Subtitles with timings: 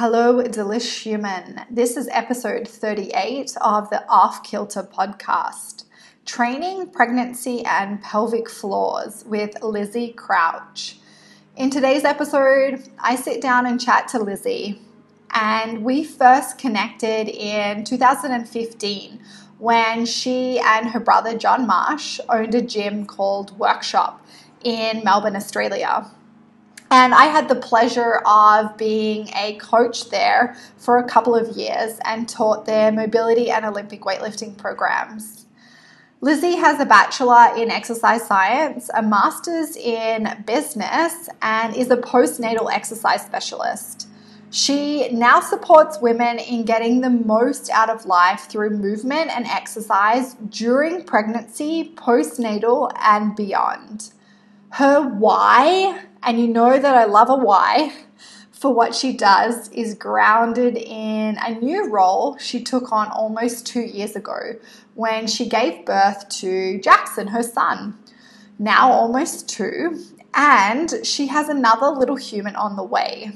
[0.00, 1.62] Hello, Delish Human.
[1.68, 5.86] This is episode 38 of the Off Kilter podcast
[6.24, 10.98] Training, Pregnancy, and Pelvic Floors with Lizzie Crouch.
[11.56, 14.80] In today's episode, I sit down and chat to Lizzie,
[15.32, 19.20] and we first connected in 2015
[19.58, 24.24] when she and her brother John Marsh owned a gym called Workshop
[24.62, 26.08] in Melbourne, Australia.
[26.90, 31.98] And I had the pleasure of being a coach there for a couple of years
[32.04, 35.44] and taught their mobility and Olympic weightlifting programs.
[36.20, 42.72] Lizzie has a bachelor in exercise science, a master's in business, and is a postnatal
[42.72, 44.08] exercise specialist.
[44.50, 50.34] She now supports women in getting the most out of life through movement and exercise
[50.48, 54.10] during pregnancy, postnatal, and beyond.
[54.70, 57.92] Her why and you know that I love a why
[58.50, 63.82] for what she does is grounded in a new role she took on almost two
[63.82, 64.54] years ago
[64.94, 67.96] when she gave birth to Jackson, her son,
[68.58, 73.30] now almost two, and she has another little human on the way.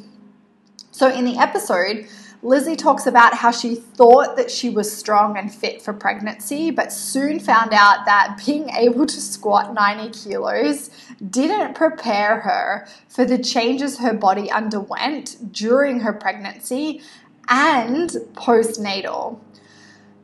[0.91, 2.09] So, in the episode,
[2.45, 6.93] Lizzie talks about how she thought that she was strong and fit for pregnancy, but
[6.93, 10.91] soon found out that being able to squat 90 kilos
[11.31, 17.01] didn't prepare her for the changes her body underwent during her pregnancy
[17.49, 19.39] and postnatal.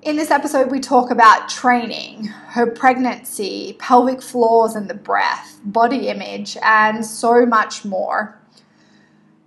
[0.03, 6.09] In this episode, we talk about training, her pregnancy, pelvic floors and the breath, body
[6.09, 8.38] image, and so much more.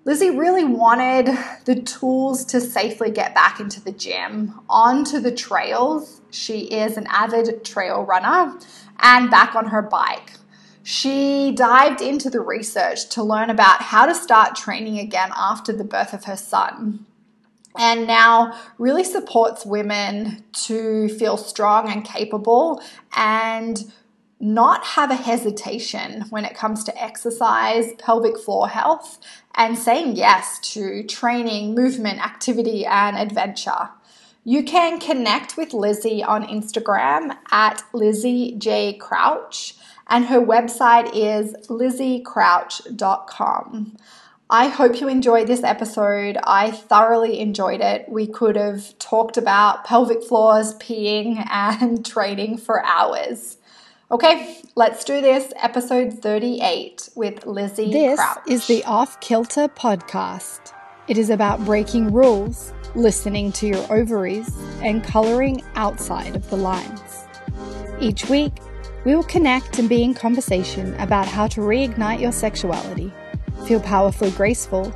[0.04, 1.30] Lizzie really wanted
[1.66, 6.22] the tools to safely get back into the gym, onto the trails.
[6.32, 8.58] She is an avid trail runner
[9.00, 10.34] and back on her bike.
[10.82, 15.84] She dived into the research to learn about how to start training again after the
[15.84, 17.06] birth of her son.
[17.78, 22.82] And now really supports women to feel strong and capable
[23.16, 23.92] and
[24.42, 29.20] not have a hesitation when it comes to exercise, pelvic floor health,
[29.56, 33.90] and saying yes to training, movement, activity, and adventure.
[34.44, 38.94] You can connect with Lizzie on Instagram at Lizzie J.
[38.94, 39.76] Crouch,
[40.08, 43.98] and her website is lizziecrouch.com.
[44.50, 46.38] I hope you enjoyed this episode.
[46.44, 48.10] I thoroughly enjoyed it.
[48.10, 53.56] We could have talked about pelvic floors, peeing, and training for hours.
[54.12, 55.54] Okay, let's do this.
[55.56, 58.40] Episode 38 with Lizzie This Crouch.
[58.46, 60.74] is the Off Kilter podcast.
[61.08, 67.26] It is about breaking rules, listening to your ovaries, and coloring outside of the lines.
[68.02, 68.52] Each week,
[69.06, 73.14] we will connect and be in conversation about how to reignite your sexuality,
[73.66, 74.94] feel powerfully graceful,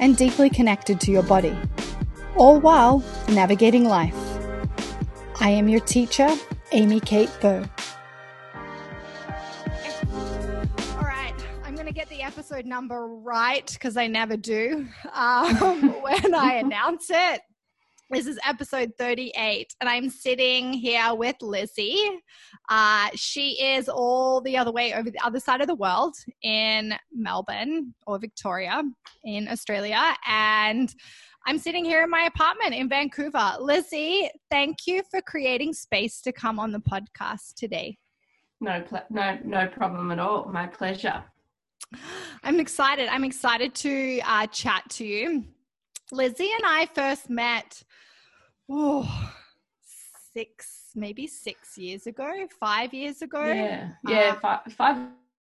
[0.00, 1.56] and deeply connected to your body,
[2.36, 4.16] all while navigating life.
[5.40, 6.36] I am your teacher,
[6.72, 7.62] Amy Kate Bow.
[12.36, 17.40] Episode number right because I never do um, when I announce it.
[18.10, 21.98] This is episode 38, and I'm sitting here with Lizzie.
[22.68, 26.94] Uh, she is all the other way over the other side of the world in
[27.10, 28.82] Melbourne or Victoria
[29.24, 30.02] in Australia.
[30.28, 30.94] And
[31.46, 33.54] I'm sitting here in my apartment in Vancouver.
[33.60, 37.96] Lizzie, thank you for creating space to come on the podcast today.
[38.60, 40.44] No, no, no problem at all.
[40.52, 41.24] My pleasure.
[42.42, 43.08] I'm excited.
[43.08, 45.44] I'm excited to uh, chat to you.
[46.12, 47.82] Lizzie and I first met,
[48.70, 49.32] oh,
[50.32, 52.30] six, maybe six years ago,
[52.60, 53.44] five years ago.
[53.44, 54.96] Yeah, yeah, Uh, five, five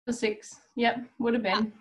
[0.07, 0.55] or six.
[0.75, 1.72] Yep, would have been.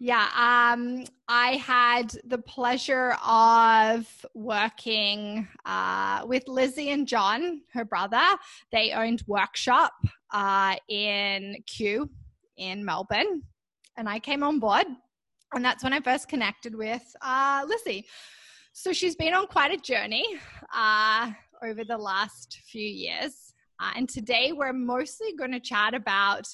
[0.00, 8.22] Yeah, um, I had the pleasure of working uh, with Lizzie and John, her brother.
[8.72, 9.92] They owned Workshop
[10.32, 12.10] uh, in Kew
[12.56, 13.42] in Melbourne,
[13.96, 14.86] and I came on board,
[15.52, 18.06] and that's when I first connected with uh, Lizzie.
[18.72, 20.24] So she's been on quite a journey
[20.74, 21.30] uh,
[21.62, 26.46] over the last few years, uh, and today we're mostly going to chat about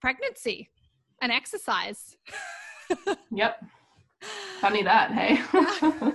[0.00, 0.70] pregnancy
[1.22, 2.16] and exercise.
[3.30, 3.64] Yep.
[4.60, 5.38] Funny that, hey?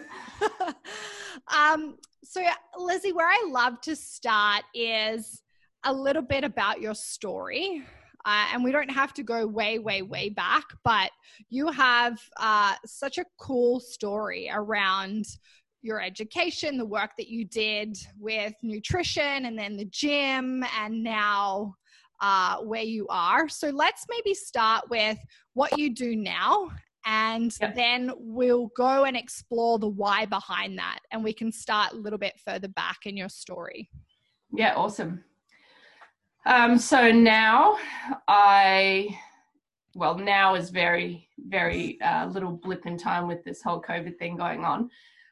[1.55, 2.41] um, so,
[2.77, 5.43] Lizzie, where I love to start is
[5.83, 7.83] a little bit about your story.
[8.25, 11.11] Uh, and we don't have to go way, way, way back, but
[11.49, 15.25] you have uh, such a cool story around
[15.81, 21.75] your education, the work that you did with nutrition, and then the gym, and now
[22.21, 23.49] uh, where you are.
[23.49, 25.17] So let's maybe start with
[25.53, 26.69] what you do now
[27.05, 27.75] and yep.
[27.75, 32.19] then we'll go and explore the why behind that and we can start a little
[32.19, 33.89] bit further back in your story
[34.53, 35.23] yeah awesome
[36.45, 37.77] um, so now
[38.27, 39.07] i
[39.95, 44.35] well now is very very uh, little blip in time with this whole covid thing
[44.35, 44.89] going on.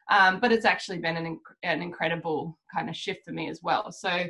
[0.09, 3.93] Um, but it's actually been an, an incredible kind of shift for me as well.
[3.93, 4.27] So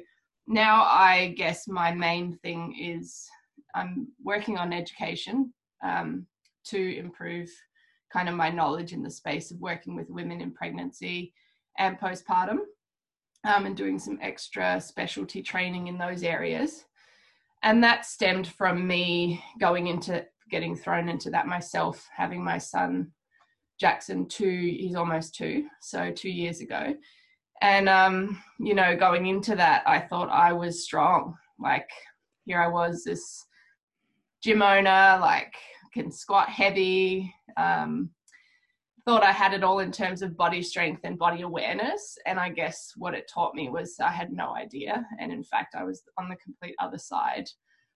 [0.47, 3.27] now i guess my main thing is
[3.75, 5.53] i'm working on education
[5.83, 6.25] um,
[6.63, 7.49] to improve
[8.11, 11.33] kind of my knowledge in the space of working with women in pregnancy
[11.77, 12.59] and postpartum
[13.43, 16.85] um, and doing some extra specialty training in those areas.
[17.63, 23.11] And that stemmed from me going into getting thrown into that myself, having my son
[23.79, 26.93] Jackson two, he's almost two, so two years ago.
[27.61, 31.35] And, um, you know, going into that, I thought I was strong.
[31.59, 31.89] Like,
[32.45, 33.45] here I was, this
[34.43, 35.53] gym owner, like
[35.93, 37.33] can squat heavy.
[37.57, 38.09] Um,
[39.05, 42.17] thought I had it all in terms of body strength and body awareness.
[42.25, 45.05] And I guess what it taught me was I had no idea.
[45.19, 47.49] And in fact, I was on the complete other side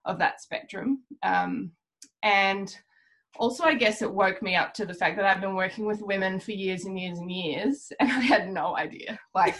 [0.05, 1.03] of that spectrum.
[1.23, 1.71] Um,
[2.23, 2.75] and
[3.37, 6.01] also, I guess it woke me up to the fact that I've been working with
[6.01, 9.19] women for years and years and years, and I had no idea.
[9.33, 9.55] Like,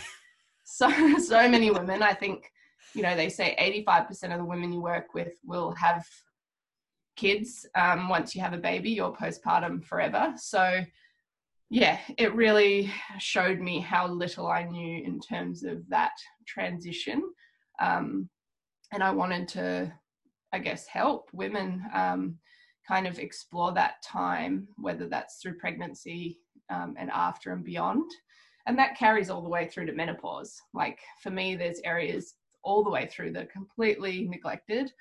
[0.63, 0.89] so,
[1.19, 2.51] so many women, I think,
[2.94, 6.06] you know, they say 85% of the women you work with will have
[7.15, 10.81] kids um, once you have a baby you're postpartum forever so
[11.69, 16.13] yeah it really showed me how little i knew in terms of that
[16.47, 17.21] transition
[17.81, 18.29] um,
[18.94, 19.91] and i wanted to
[20.53, 22.38] i guess help women um,
[22.88, 26.39] kind of explore that time whether that's through pregnancy
[26.69, 28.09] um, and after and beyond
[28.65, 30.61] and that carries all the way through to menopause.
[30.73, 34.91] Like for me there's areas all the way through that are completely neglected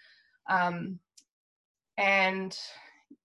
[0.51, 0.99] um,
[1.97, 2.57] and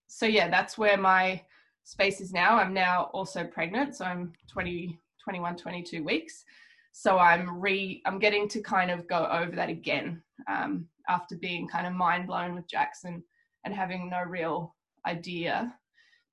[0.08, 1.42] so yeah that's where my
[1.90, 2.56] space is now.
[2.56, 6.46] I'm now also pregnant so i'm 20 21 22 weeks.
[6.92, 11.68] So i'm re i'm getting to kind of go over that again um, after being
[11.68, 13.24] kind of mind blown with jackson
[13.66, 14.76] and having no real
[15.08, 15.74] idea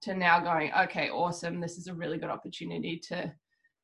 [0.02, 3.32] to now going okay awesome this is a really good opportunity to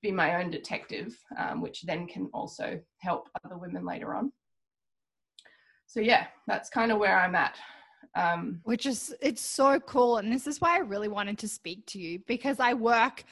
[0.02, 4.30] be my own detective um, which then can also help other women later on.
[5.86, 7.56] So yeah that's kind of where i'm at
[8.14, 10.19] um, Which is, it's so cool.
[10.19, 13.25] And this is why I really wanted to speak to you because I work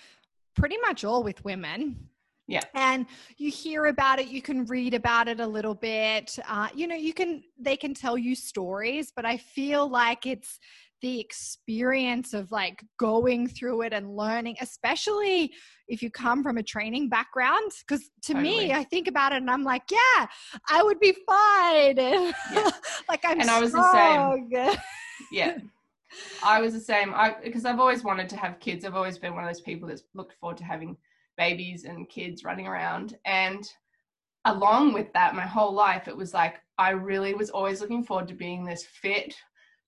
[0.54, 2.08] pretty much all with women.
[2.46, 2.64] Yeah.
[2.74, 3.06] And
[3.36, 6.36] you hear about it, you can read about it a little bit.
[6.48, 10.58] Uh, you know, you can, they can tell you stories, but I feel like it's
[11.02, 15.52] the experience of like going through it and learning, especially
[15.88, 17.72] if you come from a training background.
[17.80, 18.68] Because to totally.
[18.68, 20.26] me, I think about it and I'm like, yeah,
[20.68, 21.96] I would be fine.
[21.96, 22.70] Yeah.
[23.08, 24.76] like I'm and I was the same.
[25.32, 25.58] yeah.
[26.44, 27.14] I was the same.
[27.14, 28.84] I because I've always wanted to have kids.
[28.84, 30.96] I've always been one of those people that's looked forward to having
[31.36, 33.16] babies and kids running around.
[33.24, 33.64] And
[34.44, 38.28] along with that, my whole life, it was like I really was always looking forward
[38.28, 39.34] to being this fit,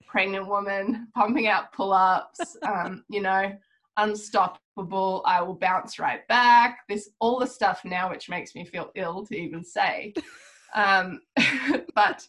[0.06, 3.52] pregnant woman pumping out pull ups, um, you know,
[3.96, 5.22] unstoppable.
[5.26, 6.80] I will bounce right back.
[6.88, 10.14] This, all the stuff now, which makes me feel ill to even say.
[10.74, 11.20] Um,
[11.94, 12.26] but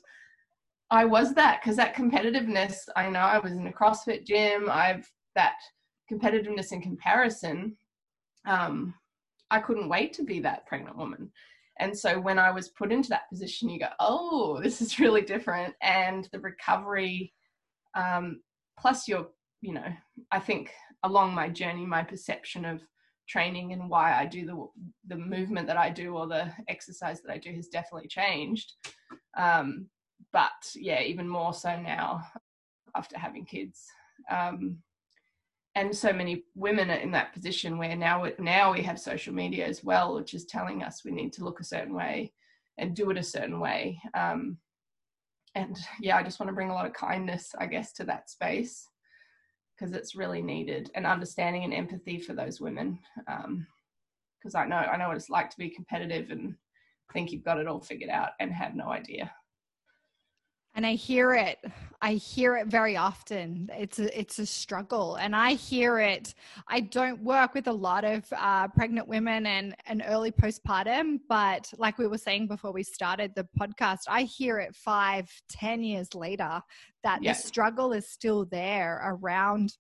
[0.92, 4.70] I was that because that competitiveness, I know I was in a CrossFit gym.
[4.70, 5.56] I've that
[6.12, 7.76] competitiveness in comparison.
[8.46, 8.94] Um,
[9.50, 11.32] I couldn't wait to be that pregnant woman.
[11.80, 15.22] And so when I was put into that position, you go, oh, this is really
[15.22, 15.74] different.
[15.82, 17.34] And the recovery
[17.96, 18.42] um,
[18.80, 19.28] plus, you're,
[19.62, 19.88] you know,
[20.32, 20.72] I think
[21.04, 22.82] along my journey, my perception of
[23.28, 24.68] training and why I do the
[25.08, 28.74] the movement that I do or the exercise that I do has definitely changed.
[29.38, 29.88] Um,
[30.32, 32.22] but yeah, even more so now
[32.96, 33.86] after having kids.
[34.30, 34.78] Um,
[35.76, 39.66] and so many women are in that position where now now we have social media
[39.66, 42.32] as well, which is telling us we need to look a certain way
[42.78, 44.00] and do it a certain way.
[44.14, 44.58] Um,
[45.56, 48.30] and yeah, I just want to bring a lot of kindness, I guess, to that
[48.30, 48.88] space
[49.78, 53.00] because it's really needed and understanding and empathy for those women.
[53.18, 56.56] Because um, I know I know what it's like to be competitive and
[57.14, 59.32] think you've got it all figured out and have no idea
[60.76, 61.60] and i hear it
[62.04, 63.70] i hear it very often.
[63.74, 65.16] It's a it's a struggle.
[65.16, 66.36] And i hear it
[66.68, 71.72] i don't work with a lot of uh, pregnant women and and early postpartum but
[71.78, 76.14] like we were saying before we started the podcast i hear it five ten years
[76.14, 76.62] later
[77.04, 79.78] that the struggle is still there around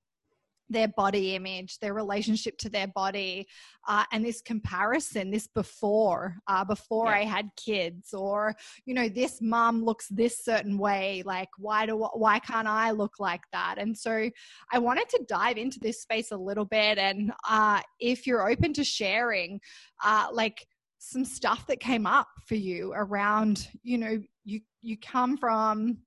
[0.74, 3.48] their body image, their relationship to their body,
[3.88, 7.20] uh, and this comparison, this before, uh, before yeah.
[7.20, 11.24] I had kids, or you know, this mom looks this certain way.
[11.25, 13.75] Like, why do why can't I look like that?
[13.77, 14.30] And so,
[14.72, 18.74] I wanted to dive into this space a little bit, and uh, if you're open
[18.74, 19.62] to sharing,
[20.03, 20.68] uh, like
[21.00, 25.98] some stuff that came up for you around, you know, you you come from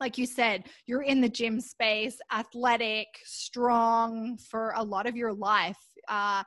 [0.00, 5.32] like you said, you're in the gym space, athletic, strong for a lot of your
[5.32, 5.78] life.
[6.08, 6.42] Uh,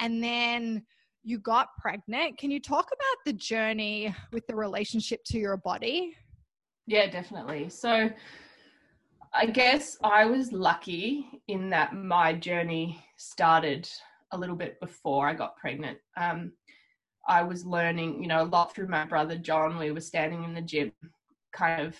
[0.00, 0.84] and then
[1.22, 2.38] you got pregnant.
[2.38, 6.16] Can you talk about the journey with the relationship to your body?
[6.86, 7.68] Yeah, definitely.
[7.68, 8.10] So,
[9.34, 13.88] I guess I was lucky in that my journey started
[14.32, 15.98] a little bit before I got pregnant.
[16.18, 16.52] Um,
[17.26, 19.78] I was learning, you know, a lot through my brother John.
[19.78, 20.92] We were standing in the gym,
[21.52, 21.96] kind of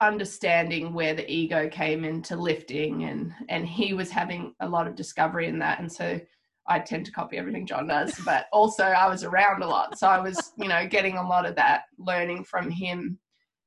[0.00, 4.94] understanding where the ego came into lifting and and he was having a lot of
[4.94, 5.80] discovery in that.
[5.80, 6.20] And so
[6.66, 9.98] I tend to copy everything John does but also I was around a lot.
[9.98, 13.18] So I was you know getting a lot of that learning from him.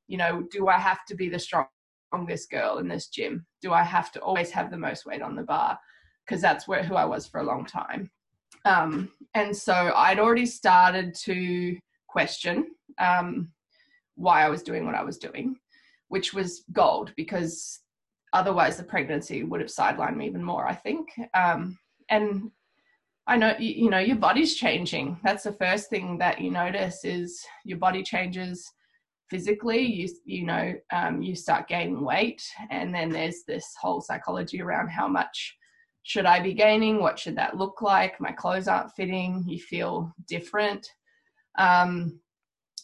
[0.07, 3.45] You know do I have to be the strongest girl in this gym?
[3.61, 5.77] Do I have to always have the most weight on the bar?
[6.25, 8.09] Because that's where who I was for a long time.
[8.63, 12.67] Um, and so I'd already started to question
[12.99, 13.49] um,
[14.15, 15.57] why I was doing what I was doing
[16.11, 17.79] which was gold because
[18.33, 21.07] otherwise the pregnancy would have sidelined me even more, I think.
[21.33, 22.51] Um, and
[23.27, 25.17] I know, you, you know, your body's changing.
[25.23, 28.69] That's the first thing that you notice is your body changes
[29.29, 29.85] physically.
[29.85, 32.43] You, you know, um, you start gaining weight.
[32.69, 35.55] And then there's this whole psychology around how much
[36.03, 36.99] should I be gaining?
[36.99, 38.19] What should that look like?
[38.19, 39.45] My clothes aren't fitting.
[39.47, 40.85] You feel different.
[41.57, 42.19] Um,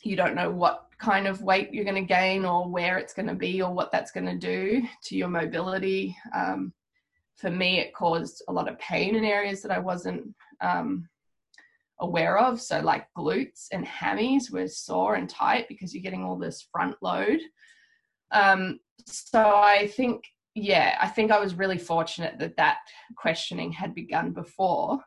[0.01, 3.27] you don't know what kind of weight you're going to gain or where it's going
[3.27, 6.17] to be or what that's going to do to your mobility.
[6.35, 6.73] Um,
[7.35, 11.07] for me, it caused a lot of pain in areas that I wasn't um,
[11.99, 12.59] aware of.
[12.59, 16.95] So, like glutes and hammies were sore and tight because you're getting all this front
[17.01, 17.39] load.
[18.31, 20.23] Um, so, I think,
[20.55, 22.77] yeah, I think I was really fortunate that that
[23.15, 24.99] questioning had begun before,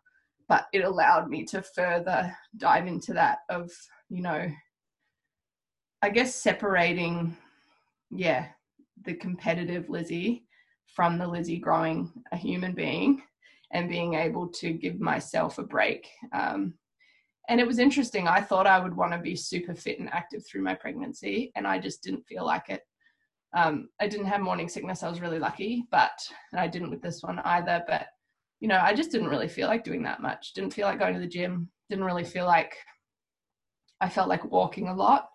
[0.48, 3.72] but it allowed me to further dive into that of,
[4.08, 4.48] you know,
[6.02, 7.36] I guess separating,
[8.10, 8.48] yeah,
[9.04, 10.44] the competitive Lizzie
[10.86, 13.22] from the Lizzie growing a human being
[13.72, 16.08] and being able to give myself a break.
[16.32, 16.74] Um,
[17.48, 18.28] and it was interesting.
[18.28, 21.66] I thought I would want to be super fit and active through my pregnancy, and
[21.66, 22.82] I just didn't feel like it.
[23.56, 25.02] Um, I didn't have morning sickness.
[25.02, 26.12] I was really lucky, but
[26.54, 27.82] I didn't with this one either.
[27.86, 28.06] But
[28.60, 30.52] you know, I just didn't really feel like doing that much.
[30.54, 31.68] Didn't feel like going to the gym.
[31.88, 32.74] Didn't really feel like
[34.00, 35.28] I felt like walking a lot.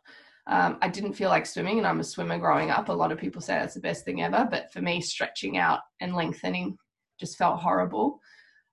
[0.48, 2.90] Um, I didn't feel like swimming, and I'm a swimmer growing up.
[2.90, 5.80] A lot of people say that's the best thing ever, but for me, stretching out
[6.02, 6.78] and lengthening
[7.20, 8.20] just felt horrible.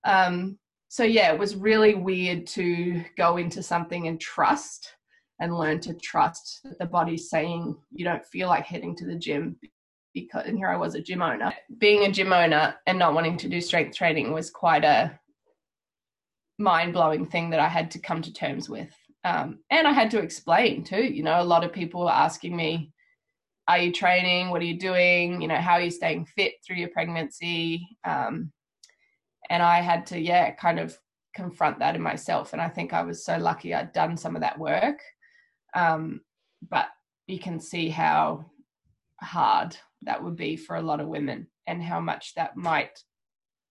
[0.03, 4.95] Um, so, yeah, it was really weird to go into something and trust
[5.39, 9.15] and learn to trust that the body's saying you don't feel like heading to the
[9.15, 9.57] gym
[10.13, 11.53] because and here I was a gym owner.
[11.79, 15.19] Being a gym owner and not wanting to do strength training was quite a
[16.59, 18.93] mind blowing thing that I had to come to terms with.
[19.23, 21.03] Um, and I had to explain too.
[21.03, 22.91] You know, a lot of people were asking me,
[23.67, 24.49] "Are you training?
[24.49, 25.41] What are you doing?
[25.41, 28.51] You know, how are you staying fit through your pregnancy?" Um,
[29.49, 30.97] and I had to, yeah, kind of
[31.35, 32.53] confront that in myself.
[32.53, 34.99] And I think I was so lucky I'd done some of that work.
[35.73, 36.21] Um,
[36.69, 36.87] but
[37.27, 38.45] you can see how
[39.21, 42.99] hard that would be for a lot of women and how much that might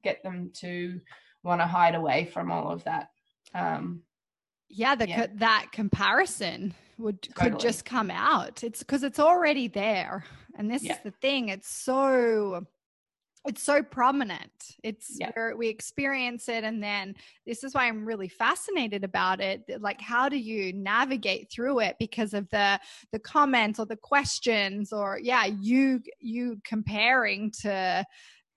[0.03, 1.01] get them to
[1.45, 3.09] want to hide away from all of that.
[3.55, 4.03] Um,
[4.73, 5.27] yeah, the, yeah.
[5.35, 7.51] that comparison would totally.
[7.51, 8.65] could just come out.
[8.65, 10.25] It's because it's already there,
[10.57, 10.95] and this yeah.
[10.95, 11.49] is the thing.
[11.49, 12.67] It's so
[13.45, 14.77] it's so prominent.
[14.85, 15.31] It's yeah.
[15.35, 17.15] where we experience it, and then
[17.47, 19.63] this is why I'm really fascinated about it.
[19.81, 22.81] Like, how do you navigate through it because of the
[23.13, 28.05] the comments or the questions, or yeah, you you comparing to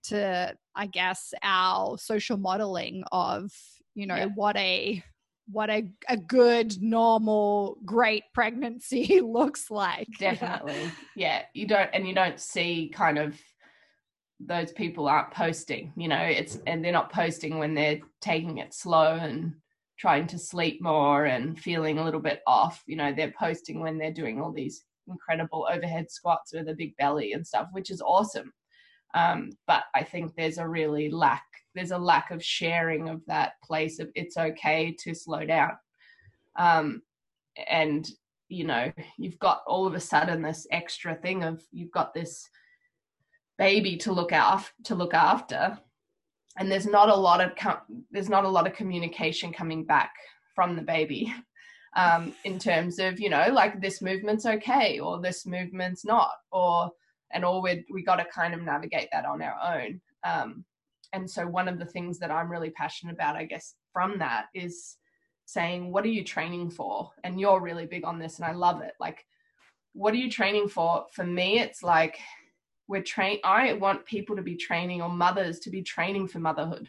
[0.04, 3.52] to I guess our social modeling of
[3.94, 4.28] you know yeah.
[4.34, 5.02] what a
[5.50, 10.90] what a, a good normal great pregnancy looks like definitely.
[11.14, 13.38] Yeah you don't and you don't see kind of
[14.40, 16.22] those people aren't posting you know?
[16.22, 19.54] It's and they're not posting when they're taking it slow and
[19.98, 23.12] trying to sleep more and feeling a little bit off you know?
[23.12, 27.46] They're posting when they're doing all these incredible overhead squats with a big belly and
[27.46, 28.52] stuff which is awesome
[29.16, 31.42] um, but i think there's a really lack
[31.76, 35.72] there's a lack of sharing of that place of it's okay to slow down.
[36.58, 37.02] Um,
[37.68, 38.08] and
[38.48, 42.48] you know you've got all of a sudden this extra thing of you've got this
[43.58, 45.78] baby to look out to look after.
[46.58, 47.52] And there's not a lot of
[48.10, 50.12] there's not a lot of communication coming back
[50.54, 51.32] from the baby
[51.96, 56.90] um, in terms of you know like this movement's okay or this movement's not or
[57.32, 60.00] and all we we got to kind of navigate that on our own.
[60.24, 60.64] Um,
[61.12, 64.46] and so one of the things that i'm really passionate about i guess from that
[64.54, 64.96] is
[65.46, 67.10] saying what are you training for?
[67.24, 68.92] And you're really big on this and i love it.
[69.00, 69.24] Like
[69.92, 71.06] what are you training for?
[71.12, 72.18] For me it's like
[72.88, 76.88] we're train i want people to be training or mothers to be training for motherhood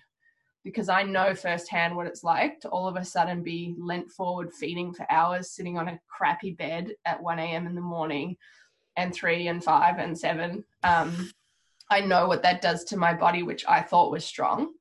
[0.64, 4.54] because i know firsthand what it's like to all of a sudden be leant forward
[4.54, 8.38] feeding for hours sitting on a crappy bed at 1 a.m in the morning
[8.98, 11.32] and 3 and 5 and 7 um,
[11.90, 14.74] i know what that does to my body which i thought was strong.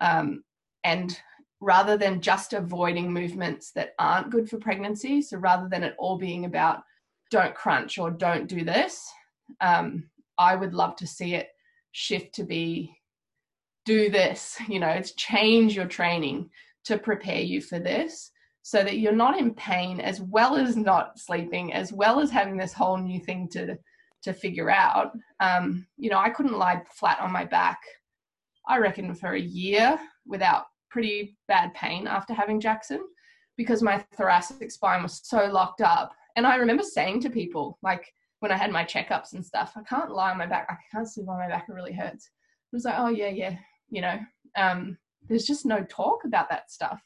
[0.00, 0.44] Um,
[0.84, 1.18] and
[1.60, 6.16] rather than just avoiding movements that aren't good for pregnancy so rather than it all
[6.16, 6.84] being about
[7.32, 9.10] don't crunch or don't do this
[9.60, 11.48] um, I would love to see it
[11.92, 12.94] shift to be
[13.84, 16.50] do this, you know, it's change your training
[16.84, 18.30] to prepare you for this
[18.68, 22.58] so that you're not in pain as well as not sleeping, as well as having
[22.58, 23.78] this whole new thing to
[24.20, 25.12] to figure out.
[25.40, 27.78] Um, you know, I couldn't lie flat on my back,
[28.68, 33.00] I reckon, for a year without pretty bad pain after having Jackson
[33.56, 36.12] because my thoracic spine was so locked up.
[36.36, 39.82] And I remember saying to people, like, when I had my checkups and stuff, I
[39.84, 40.66] can't lie on my back.
[40.68, 41.64] I can't sleep on my back.
[41.70, 42.26] It really hurts.
[42.26, 43.56] It was like, oh yeah, yeah,
[43.88, 44.18] you know.
[44.58, 47.00] Um, there's just no talk about that stuff.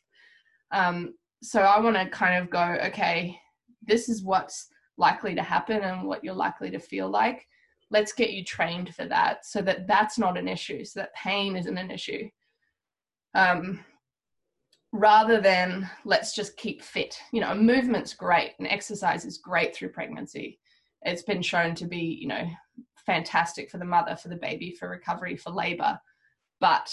[0.73, 3.39] Um, so I want to kind of go, okay,
[3.87, 7.47] this is what's likely to happen and what you're likely to feel like.
[7.91, 11.57] Let's get you trained for that, so that that's not an issue, so that pain
[11.57, 12.29] isn't an issue.
[13.35, 13.85] Um,
[14.93, 17.19] rather than let's just keep fit.
[17.33, 20.59] You know, movement's great and exercise is great through pregnancy
[21.05, 22.45] it's been shown to be you know
[23.07, 25.99] fantastic for the mother for the baby for recovery for labor
[26.61, 26.93] but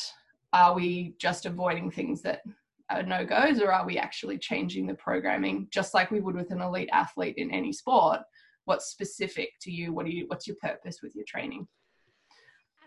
[0.54, 2.42] are we just avoiding things that
[2.90, 6.52] are no goes or are we actually changing the programming just like we would with
[6.52, 8.20] an elite athlete in any sport
[8.66, 11.68] what's specific to you what do you what's your purpose with your training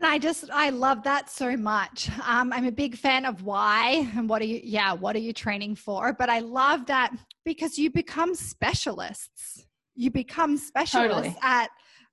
[0.01, 2.11] and I just, I love that so much.
[2.27, 5.33] Um, I'm a big fan of why and what are you, yeah, what are you
[5.33, 6.13] training for?
[6.13, 7.13] But I love that
[7.45, 11.37] because you become specialists you become specialists totally.
[11.43, 11.71] at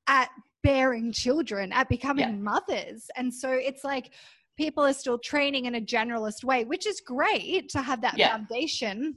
[0.08, 0.30] at
[0.64, 2.36] bearing children at becoming yeah.
[2.36, 4.12] mothers and so it's like
[4.60, 8.36] people are still training in a generalist way which is great to have that yeah.
[8.36, 9.16] foundation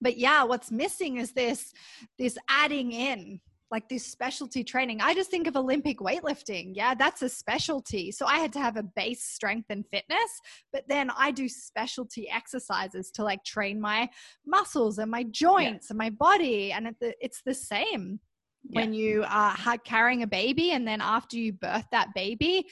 [0.00, 1.72] but yeah what's missing is this
[2.16, 3.40] this adding in
[3.72, 5.00] like this specialty training.
[5.00, 6.72] I just think of Olympic weightlifting.
[6.74, 8.12] Yeah, that's a specialty.
[8.12, 10.30] So I had to have a base strength and fitness,
[10.74, 14.10] but then I do specialty exercises to like train my
[14.46, 15.92] muscles and my joints yeah.
[15.92, 16.70] and my body.
[16.72, 18.20] And it's the same
[18.68, 18.82] yeah.
[18.82, 22.66] when you uh, are carrying a baby and then after you birth that baby,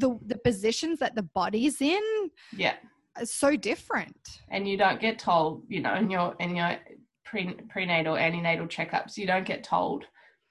[0.00, 2.02] the, the positions that the body's in.
[2.56, 2.74] Yeah.
[3.24, 4.40] so different.
[4.50, 6.76] And you don't get told, you know, in your, in your,
[7.30, 10.04] pre, prenatal antenatal checkups you don't get told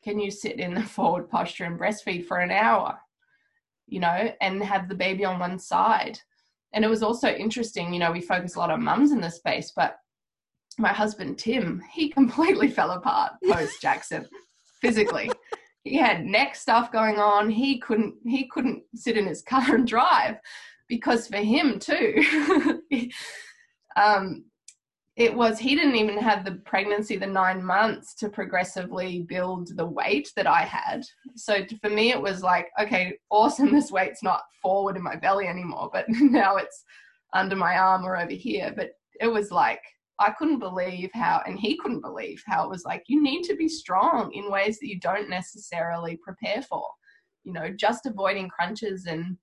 [0.04, 2.98] can you sit in the forward posture and breastfeed for an hour
[3.88, 6.18] you know and have the baby on one side
[6.74, 9.36] and it was also interesting you know we focus a lot on mums in this
[9.36, 9.98] space but
[10.78, 14.26] my husband tim he completely fell apart post jackson
[14.82, 15.30] physically
[15.89, 17.49] he had neck stuff going on.
[17.49, 20.38] He couldn't he couldn't sit in his car and drive
[20.88, 22.80] because for him too.
[23.95, 24.45] Um,
[25.17, 29.86] it was he didn't even have the pregnancy the nine months to progressively build the
[29.86, 31.04] weight that i had.
[31.36, 35.47] So for me it was like okay awesome this weight's not forward in my belly
[35.47, 36.86] anymore but now it's
[37.34, 38.71] under my arm or over here.
[38.73, 39.82] But it was like
[40.20, 43.56] i couldn't believe how and he couldn't believe how it was like you need to
[43.56, 46.86] be strong in ways that you don't necessarily prepare for
[47.44, 49.38] you know just avoiding crunches and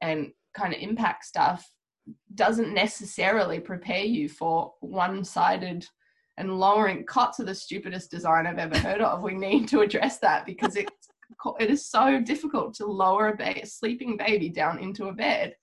[0.00, 1.68] and kind of impact stuff
[2.34, 5.86] doesn't necessarily prepare you for one-sided
[6.36, 9.22] and lowering cots are the stupidest design I've ever heard of.
[9.22, 10.90] We need to address that because it
[11.58, 15.54] it is so difficult to lower a, ba- a sleeping baby down into a bed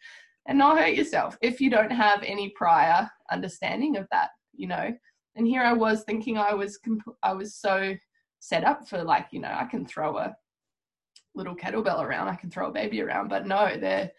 [0.47, 4.91] and not hurt yourself if you don't have any prior understanding of that, you know.
[5.35, 7.95] And here I was thinking I was comp- I was so
[8.39, 10.35] set up for like you know I can throw a
[11.35, 14.11] little kettlebell around, I can throw a baby around, but no, they're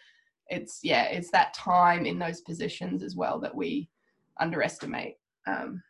[0.52, 3.88] it's yeah it's that time in those positions as well that we
[4.38, 5.82] underestimate um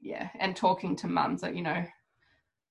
[0.00, 1.84] yeah and talking to mums that you know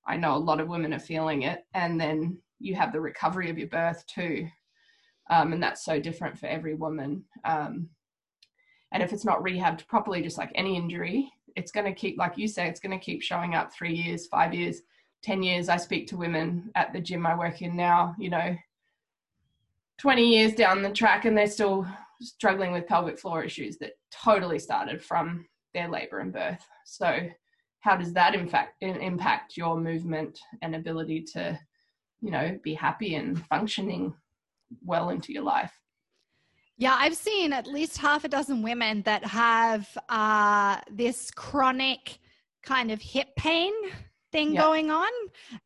[0.07, 3.49] i know a lot of women are feeling it and then you have the recovery
[3.49, 4.47] of your birth too
[5.31, 7.87] um, and that's so different for every woman um,
[8.91, 12.37] and if it's not rehabbed properly just like any injury it's going to keep like
[12.37, 14.81] you say it's going to keep showing up three years five years
[15.21, 18.55] ten years i speak to women at the gym i work in now you know
[19.99, 21.85] 20 years down the track and they're still
[22.21, 26.65] struggling with pelvic floor issues that totally started from their labor and birth.
[26.85, 27.19] So,
[27.81, 31.57] how does that in fact impact your movement and ability to,
[32.21, 34.13] you know, be happy and functioning
[34.83, 35.71] well into your life?
[36.79, 42.19] Yeah, I've seen at least half a dozen women that have uh, this chronic
[42.63, 43.73] kind of hip pain
[44.31, 44.63] thing yep.
[44.63, 45.11] going on.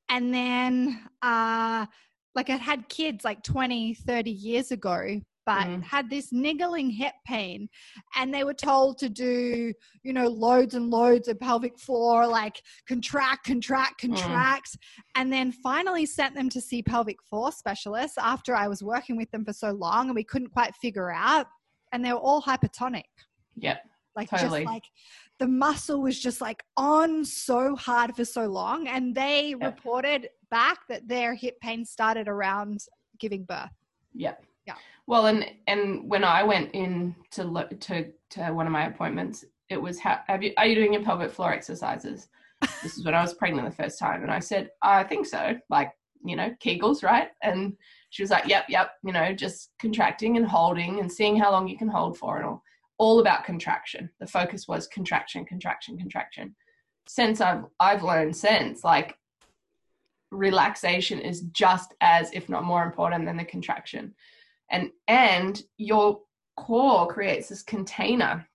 [0.10, 1.86] And then, uh,
[2.34, 5.84] like, I had kids like 20, 30 years ago but mm.
[5.84, 7.68] had this niggling hip pain
[8.16, 12.62] and they were told to do you know loads and loads of pelvic floor like
[12.88, 14.16] contract contract mm.
[14.16, 15.02] contract mm.
[15.16, 19.30] and then finally sent them to see pelvic floor specialists after i was working with
[19.32, 21.48] them for so long and we couldn't quite figure out
[21.92, 23.04] and they were all hypertonic
[23.56, 23.82] yep
[24.16, 24.62] like totally.
[24.62, 24.84] just like
[25.40, 29.62] the muscle was just like on so hard for so long and they yep.
[29.62, 32.82] reported back that their hip pain started around
[33.20, 33.72] giving birth
[34.14, 34.76] yep yeah.
[35.08, 39.44] Well, and and when I went in to look to to one of my appointments,
[39.70, 42.28] it was how have you are you doing your pelvic floor exercises?
[42.82, 45.58] this is when I was pregnant the first time, and I said I think so,
[45.70, 45.92] like
[46.24, 47.30] you know Kegels, right?
[47.42, 47.74] And
[48.10, 51.68] she was like, yep, yep, you know, just contracting and holding and seeing how long
[51.68, 52.64] you can hold for, and all
[52.98, 54.10] all about contraction.
[54.20, 56.56] The focus was contraction, contraction, contraction.
[57.08, 59.18] Since I've I've learned since like
[60.32, 64.14] relaxation is just as if not more important than the contraction
[64.72, 66.20] and and your
[66.58, 68.48] core creates this container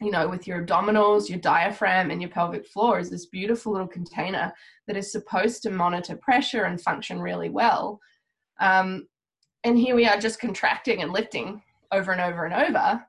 [0.00, 3.86] you know with your abdominals your diaphragm and your pelvic floor is this beautiful little
[3.86, 4.52] container
[4.86, 8.00] that is supposed to monitor pressure and function really well.
[8.60, 9.08] Um,
[9.64, 13.04] and here we are just contracting and lifting over and over and over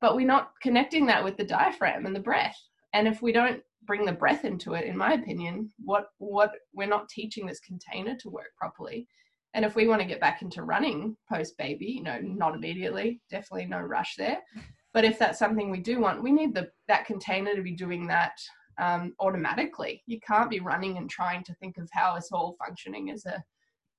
[0.00, 2.56] but we're not connecting that with the diaphragm and the breath.
[2.94, 6.86] And if we don't bring the breath into it in my opinion what what we're
[6.86, 9.08] not teaching this container to work properly
[9.54, 13.20] and if we want to get back into running post baby, you know, not immediately,
[13.30, 14.38] definitely no rush there.
[14.92, 18.08] But if that's something we do want, we need the that container to be doing
[18.08, 18.32] that
[18.80, 20.02] um, automatically.
[20.06, 23.40] You can't be running and trying to think of how it's all functioning as a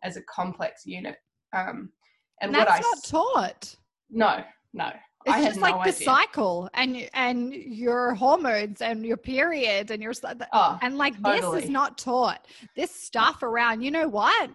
[0.04, 1.16] as a complex unit.
[1.54, 1.94] Um,
[2.42, 3.76] and, and that's what I, not taught.
[4.10, 4.92] No, no.
[5.26, 6.06] It's I just like no the idea.
[6.06, 10.14] cycle and and your hormones and your period and your
[10.54, 11.58] oh, and like totally.
[11.58, 12.48] this is not taught.
[12.76, 14.52] This stuff around, you know what?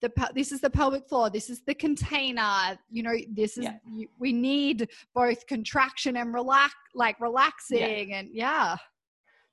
[0.00, 3.76] the this is the pelvic floor this is the container you know this is yeah.
[3.90, 8.18] you, we need both contraction and relax like relaxing yeah.
[8.18, 8.76] and yeah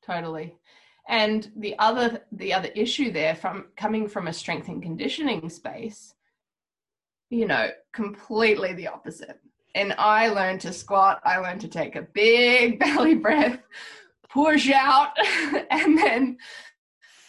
[0.05, 0.55] totally
[1.09, 6.13] and the other the other issue there from coming from a strength and conditioning space
[7.29, 9.39] you know completely the opposite
[9.77, 13.59] and i learned to squat i learned to take a big belly breath
[14.29, 15.09] push out
[15.71, 16.37] and then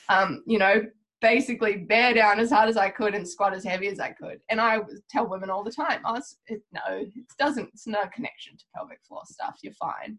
[0.08, 0.82] um, you know
[1.20, 4.40] basically bear down as hard as I could and squat as heavy as I could.
[4.48, 4.78] And I
[5.10, 9.00] tell women all the time, oh, it, no, it doesn't, it's no connection to pelvic
[9.06, 9.56] floor stuff.
[9.62, 10.18] You're fine.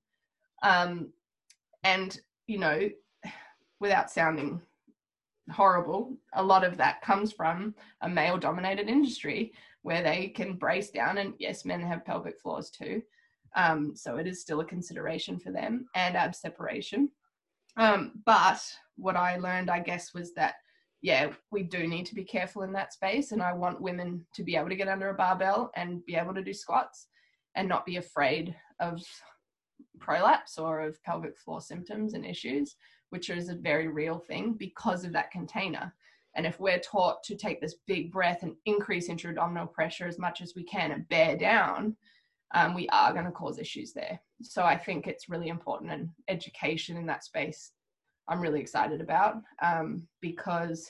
[0.61, 1.11] Um,
[1.83, 2.89] and, you know,
[3.79, 4.61] without sounding
[5.51, 10.89] horrible, a lot of that comes from a male dominated industry where they can brace
[10.89, 11.17] down.
[11.17, 13.01] And yes, men have pelvic floors too.
[13.55, 17.09] Um, so it is still a consideration for them and ab separation.
[17.77, 18.61] Um, but
[18.97, 20.55] what I learned, I guess, was that
[21.01, 23.31] yeah, we do need to be careful in that space.
[23.31, 26.33] And I want women to be able to get under a barbell and be able
[26.33, 27.07] to do squats
[27.55, 29.01] and not be afraid of
[29.99, 32.75] prolapse or of pelvic floor symptoms and issues,
[33.11, 35.93] which is a very real thing because of that container.
[36.35, 40.41] And if we're taught to take this big breath and increase intra-abdominal pressure as much
[40.41, 41.95] as we can and bear down,
[42.53, 44.19] um, we are going to cause issues there.
[44.41, 47.71] So I think it's really important and education in that space
[48.29, 50.89] I'm really excited about um, because,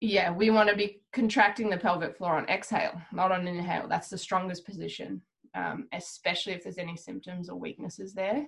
[0.00, 3.86] yeah, we want to be contracting the pelvic floor on exhale, not on inhale.
[3.88, 5.22] That's the strongest position,
[5.54, 8.46] um, especially if there's any symptoms or weaknesses there.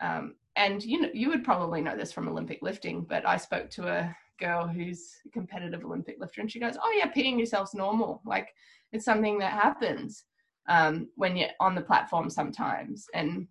[0.00, 3.68] Um, and you know, you would probably know this from Olympic lifting, but I spoke
[3.70, 7.74] to a girl who's a competitive Olympic lifter, and she goes, "Oh yeah, peeing yourself's
[7.74, 8.22] normal.
[8.24, 8.48] Like
[8.92, 10.24] it's something that happens
[10.68, 13.48] um, when you're on the platform sometimes." And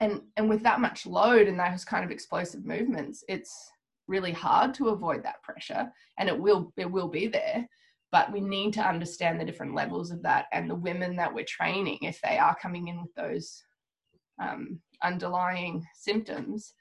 [0.00, 3.70] and and with that much load and those kind of explosive movements it's
[4.06, 7.66] really hard to avoid that pressure and it will it will be there
[8.12, 11.44] but we need to understand the different levels of that and the women that we're
[11.44, 13.62] training if they are coming in with those
[14.40, 16.74] um, underlying symptoms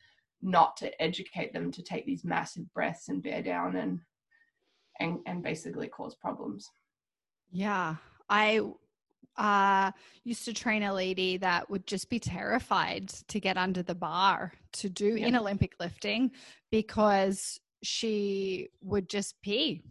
[0.43, 3.99] not to educate them to take these massive breaths and bear down and
[4.99, 6.69] and, and basically cause problems
[7.51, 7.95] yeah
[8.29, 8.61] i
[9.37, 9.91] uh,
[10.23, 14.53] used to train a lady that would just be terrified to get under the bar
[14.73, 15.27] to do yeah.
[15.27, 16.31] in Olympic lifting
[16.71, 19.81] because she would just pee.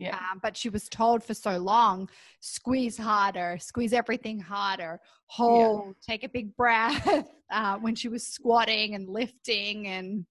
[0.00, 0.16] Yeah.
[0.16, 2.08] Um, but she was told for so long,
[2.40, 7.06] squeeze harder, squeeze everything harder, hold, take a big breath
[7.50, 9.86] uh, when she was squatting and lifting.
[9.88, 10.26] And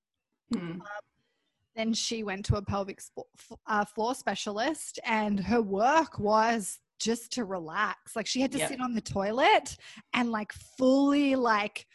[0.51, 0.79] Mm.
[1.75, 2.99] then she went to a pelvic
[3.67, 8.15] uh, floor specialist, and her work was just to relax.
[8.15, 8.67] Like she had to Yep.
[8.69, 9.77] sit on the toilet
[10.13, 11.85] and like fully like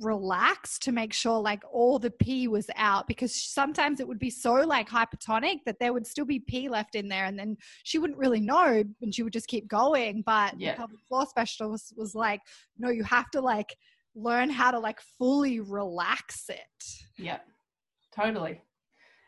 [0.00, 4.30] relax to make sure like all the pee was out because sometimes it would be
[4.30, 7.98] so like hypertonic that there would still be pee left in there and then she
[7.98, 10.72] wouldn't really know and she would just keep going but Yeah.
[10.72, 12.40] the pelvic floor specialist was like
[12.78, 13.76] no you have to like
[14.14, 16.58] learn how to like fully relax it
[17.18, 17.38] Yeah,
[18.14, 18.62] totally.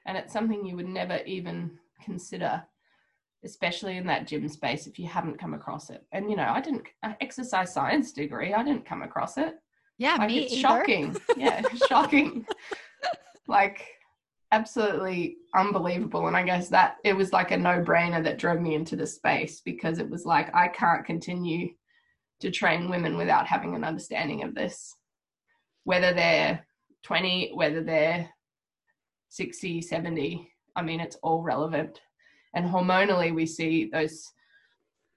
[0.07, 2.65] And it's something you would never even consider,
[3.45, 6.05] especially in that gym space if you haven't come across it.
[6.13, 8.53] And you know, I didn't uh, exercise science degree.
[8.55, 9.55] I didn't come across it.
[9.99, 10.61] Yeah Like me it's either.
[10.61, 11.17] shocking.
[11.37, 12.47] Yeah, shocking.
[13.49, 13.87] Like
[14.53, 16.27] absolutely unbelievable.
[16.27, 19.61] And I guess that it was like a no-brainer that drove me into the space
[19.65, 21.71] because it was like I can't continue
[22.41, 24.95] to train women without having an understanding of this.
[25.85, 26.67] Whether they're
[27.05, 28.29] 20, whether they're
[29.31, 32.01] 60, 70, I mean it's all relevant.
[32.55, 34.31] And hormonally we see those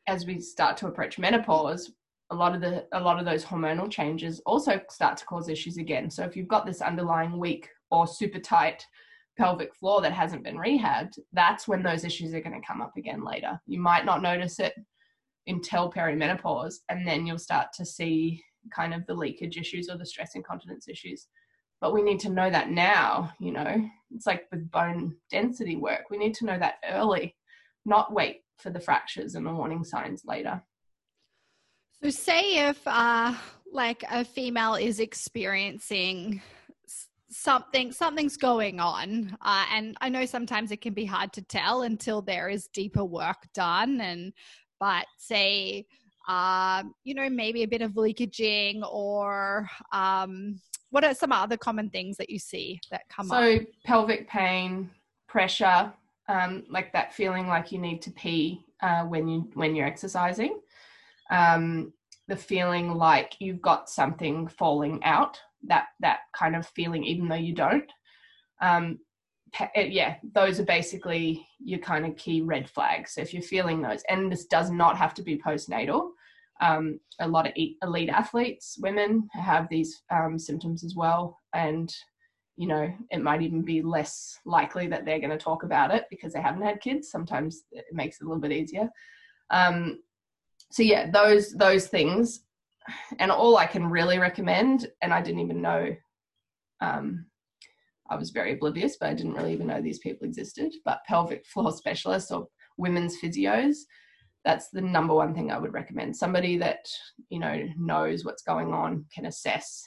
[0.07, 1.91] as we start to approach menopause,
[2.31, 5.77] a lot of the a lot of those hormonal changes also start to cause issues
[5.77, 6.09] again.
[6.09, 8.85] So if you've got this underlying weak or super tight
[9.38, 12.93] pelvic floor that hasn't been rehabbed, that's when those issues are going to come up
[12.97, 13.59] again later.
[13.67, 14.73] You might not notice it
[15.47, 18.41] until perimenopause, and then you'll start to see
[18.73, 21.27] kind of the leakage issues or the stress incontinence issues.
[21.81, 26.05] But we need to know that now, you know, it's like with bone density work.
[26.09, 27.35] We need to know that early,
[27.85, 30.63] not wait for the fractures and the warning signs later.
[32.06, 33.34] So, say if uh,
[33.72, 36.39] like a female is experiencing
[37.32, 41.82] something, something's going on, uh, and I know sometimes it can be hard to tell
[41.82, 44.02] until there is deeper work done.
[44.02, 44.34] And
[44.80, 45.88] but say,
[46.28, 51.89] um, you know, maybe a bit of leakaging, or um, what are some other common
[51.89, 53.41] things that you see that come up?
[53.41, 54.91] So pelvic pain,
[55.28, 55.91] pressure,
[56.30, 60.60] um, like that feeling like you need to pee uh, when you when you're exercising,
[61.32, 61.91] um,
[62.27, 67.35] the feeling like you've got something falling out, that that kind of feeling, even though
[67.35, 67.91] you don't.
[68.61, 68.99] Um,
[69.59, 73.13] uh, yeah, those are basically your kind of key red flags.
[73.13, 76.09] So if you're feeling those, and this does not have to be postnatal.
[76.61, 81.93] Um, a lot of elite athletes, women, have these um, symptoms as well, and
[82.57, 86.05] you know, it might even be less likely that they're going to talk about it
[86.09, 87.11] because they haven't had kids.
[87.11, 88.89] Sometimes it makes it a little bit easier.
[89.49, 89.99] Um,
[90.71, 92.41] so yeah, those those things,
[93.19, 95.95] and all I can really recommend, and I didn't even know.
[96.82, 97.25] Um,
[98.10, 100.73] I was very oblivious, but I didn't really even know these people existed.
[100.84, 102.47] But pelvic floor specialists or
[102.78, 103.78] women's physios,
[104.43, 106.15] that's the number one thing I would recommend.
[106.15, 106.86] Somebody that
[107.30, 109.86] you know knows what's going on, can assess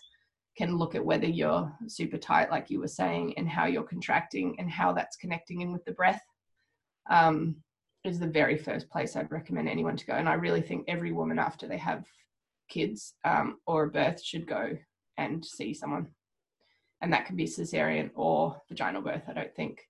[0.58, 4.56] can look at whether you're super tight, like you were saying, and how you're contracting
[4.58, 6.20] and how that's connecting in with the breath.
[7.08, 7.62] Um,
[8.04, 10.14] is the very first place I'd recommend anyone to go.
[10.14, 12.04] And I really think every woman after they have
[12.68, 14.76] kids um, or a birth should go
[15.16, 16.08] and see someone.
[17.00, 19.22] And that can be cesarean or vaginal birth.
[19.28, 19.80] I don't think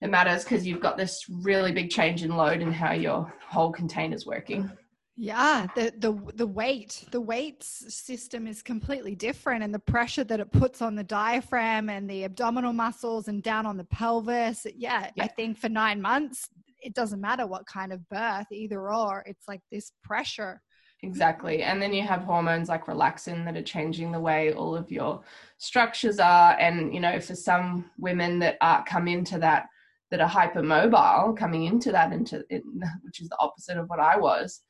[0.00, 3.72] it matters because you've got this really big change in load and how your whole
[3.72, 4.70] container's working.
[5.18, 10.40] Yeah, the the the weight, the weight system is completely different, and the pressure that
[10.40, 14.66] it puts on the diaphragm and the abdominal muscles and down on the pelvis.
[14.76, 16.50] Yeah, I think for nine months,
[16.86, 19.24] it doesn't matter what kind of birth, either or.
[19.26, 20.62] It's like this pressure.
[21.02, 21.64] Exactly.
[21.64, 25.20] And then you have hormones like relaxin that are changing the way all of your
[25.58, 26.56] structures are.
[26.60, 29.66] And, you know, for some women that are come into that,
[30.12, 32.44] that are hypermobile, coming into that, into
[33.02, 34.60] which is the opposite of what I was.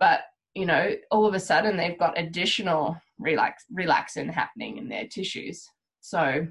[0.00, 0.22] But,
[0.54, 5.64] you know, all of a sudden they've got additional relax, relaxin happening in their tissues.
[6.00, 6.44] So,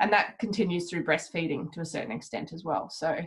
[0.00, 2.88] and that continues through breastfeeding to a certain extent as well.
[2.88, 3.18] So,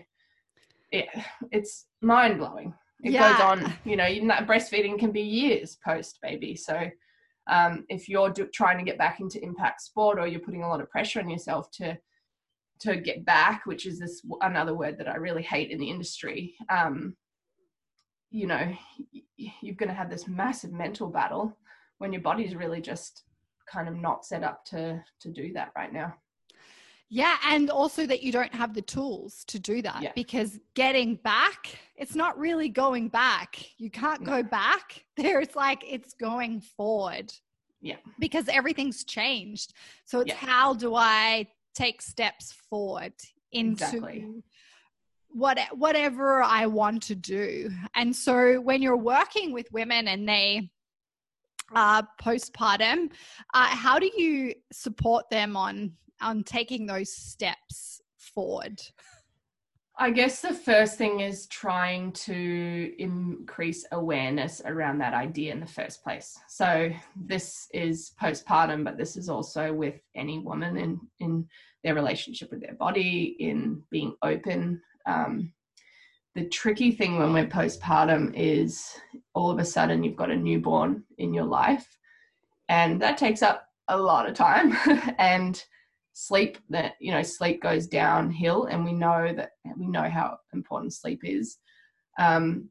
[0.94, 1.08] it,
[1.52, 3.34] it's mind blowing it Yeah.
[3.34, 6.56] goes on you know even that breastfeeding can be years post baby.
[6.56, 6.90] So
[7.48, 10.68] um, if you're do, trying to get back into impact sport or you're putting a
[10.70, 11.98] lot of pressure on yourself to
[12.80, 16.56] to get back which is this another word that i really hate in the industry
[16.70, 17.16] um,
[18.32, 18.74] you know
[19.38, 21.56] you're going to have this massive mental battle
[22.00, 23.24] when your body's really just
[23.72, 26.14] kind of not set up to to do that right now
[27.16, 30.14] Yeah, and also that you don't have the tools to do that Yeah.
[30.16, 33.64] because getting back, it's not really going back.
[33.78, 34.32] You can't No.
[34.32, 35.06] go back.
[35.16, 37.32] There's like it's going forward.
[37.82, 37.98] Yeah.
[38.18, 39.76] Because everything's changed.
[40.06, 40.38] So it's Yeah.
[40.38, 43.14] how do I take steps forward
[43.52, 44.42] into Exactly.
[45.30, 47.70] what whatever I want to do.
[47.94, 50.72] And so when you're working with women and they
[51.76, 53.12] uh, postpartum,
[53.54, 58.82] uh, how do you support them on on taking those steps forward?
[60.00, 65.68] I guess the first thing is trying to increase awareness around that idea in the
[65.68, 66.40] first place.
[66.48, 71.48] So this is postpartum, but this is also with any woman in in
[71.84, 74.82] their relationship with their body, in being open.
[75.06, 75.54] Um,
[76.34, 78.96] the tricky thing when we're postpartum is
[79.36, 81.88] all of a sudden you've got a newborn in your life,
[82.68, 84.76] and that takes up a lot of time
[85.20, 85.64] and
[86.14, 90.94] sleep that you know sleep goes downhill and we know that we know how important
[90.94, 91.58] sleep is.
[92.20, 92.70] Um,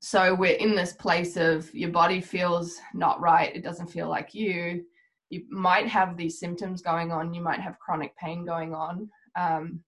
[0.00, 4.34] so we're in this place of your body feels not right it doesn't feel like
[4.34, 4.84] you.
[5.30, 9.80] You might have these symptoms going on you might have chronic pain going on um,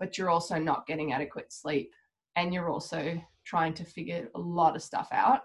[0.00, 1.92] but you're also not getting adequate sleep
[2.36, 5.42] and you're also trying to figure a lot of stuff out.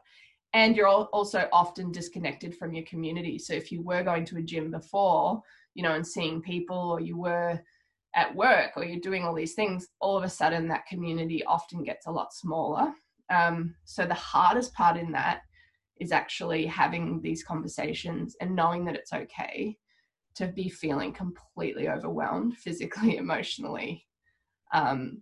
[0.53, 3.37] And you're also often disconnected from your community.
[3.37, 5.41] So if you were going to a gym before
[5.79, 7.57] you know, and seeing people, or you were
[8.13, 11.83] at work, or you're doing all these things, all of a sudden that community often
[11.83, 12.91] gets a lot smaller.
[13.29, 15.39] Um, so the hardest part in that
[16.01, 19.77] is actually having these conversations and knowing that it's okay
[20.35, 24.05] to be feeling completely overwhelmed physically, emotionally.
[24.73, 25.21] Um,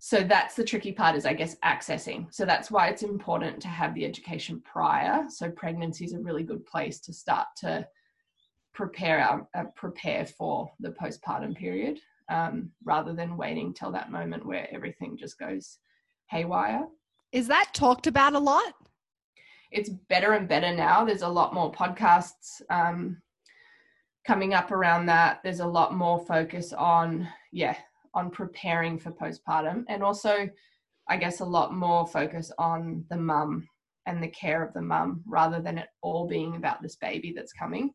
[0.00, 3.68] so that's the tricky part is i guess accessing so that's why it's important to
[3.68, 7.86] have the education prior so pregnancy is a really good place to start to
[8.74, 11.98] prepare our, uh, prepare for the postpartum period
[12.30, 15.78] um, rather than waiting till that moment where everything just goes
[16.30, 16.86] haywire.
[17.32, 18.74] Is that talked about a lot?
[19.70, 21.04] It's better and better now.
[21.04, 23.20] There's a lot more podcasts um,
[24.26, 25.40] coming up around that.
[25.42, 27.76] There's a lot more focus on, yeah,
[28.14, 30.48] on preparing for postpartum and also,
[31.08, 33.66] I guess, a lot more focus on the mum
[34.06, 37.52] and the care of the mum rather than it all being about this baby that's
[37.52, 37.92] coming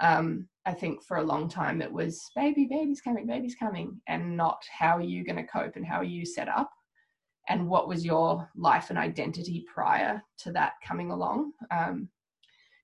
[0.00, 4.36] um, I think for a long time it was baby, baby's coming, baby's coming, and
[4.36, 6.70] not how are you going to cope and how are you set up
[7.48, 11.52] and what was your life and identity prior to that coming along.
[11.70, 12.08] Um,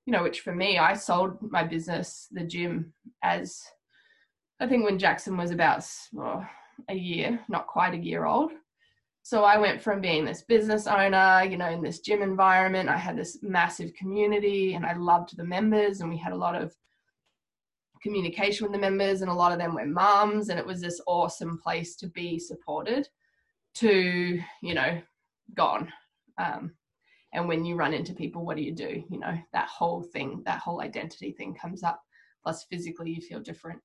[0.05, 2.93] you know, which for me, I sold my business, the gym,
[3.23, 3.63] as
[4.61, 6.47] I think when Jackson was about well,
[6.89, 8.53] a year, not quite a year old.
[9.23, 12.89] So I went from being this business owner, you know, in this gym environment.
[12.89, 16.61] I had this massive community and I loved the members, and we had a lot
[16.61, 16.75] of
[18.03, 21.01] communication with the members, and a lot of them were moms and it was this
[21.07, 23.09] awesome place to be supported.
[23.75, 25.01] To you know,
[25.55, 25.93] gone.
[26.39, 26.73] Um,
[27.33, 29.05] and when you run into people, what do you do?
[29.09, 32.03] You know, that whole thing, that whole identity thing comes up.
[32.43, 33.81] Plus, physically, you feel different.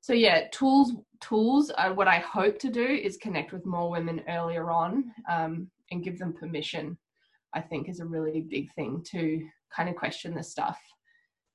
[0.00, 0.92] So yeah, tools.
[1.20, 1.70] Tools.
[1.70, 6.04] are what I hope to do is connect with more women earlier on um, and
[6.04, 6.96] give them permission.
[7.54, 9.44] I think is a really big thing to
[9.74, 10.78] kind of question this stuff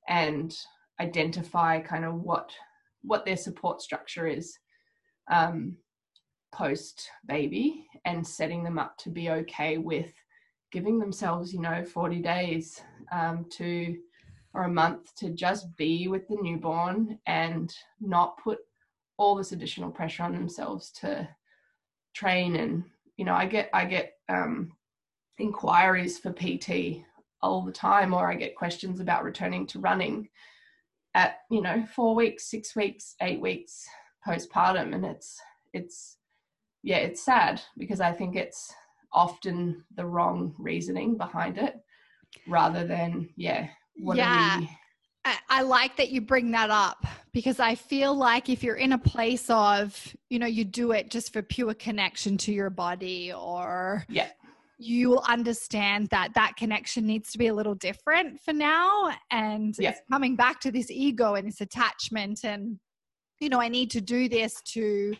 [0.07, 0.55] and
[0.99, 2.51] identify kind of what
[3.01, 4.57] what their support structure is
[5.31, 5.75] um,
[6.53, 10.13] post baby and setting them up to be okay with
[10.71, 13.97] giving themselves you know 40 days um, to
[14.53, 18.59] or a month to just be with the newborn and not put
[19.17, 21.27] all this additional pressure on themselves to
[22.13, 22.83] train and
[23.17, 24.71] you know i get i get um,
[25.39, 27.03] inquiries for pt
[27.41, 30.29] all the time or i get questions about returning to running
[31.15, 33.85] at you know four weeks six weeks eight weeks
[34.27, 35.39] postpartum and it's
[35.73, 36.17] it's
[36.81, 38.73] yeah it's sad because i think it's
[39.11, 41.75] often the wrong reasoning behind it
[42.47, 43.67] rather than yeah
[44.13, 44.69] yeah we...
[45.25, 48.91] I, I like that you bring that up because I feel like if you're in
[48.91, 53.31] a place of, you know, you do it just for pure connection to your body
[53.31, 54.27] or yeah
[54.83, 59.75] you will understand that that connection needs to be a little different for now and
[59.79, 59.93] yeah.
[60.11, 62.77] coming back to this ego and this attachment and
[63.39, 65.13] you know i need to do this to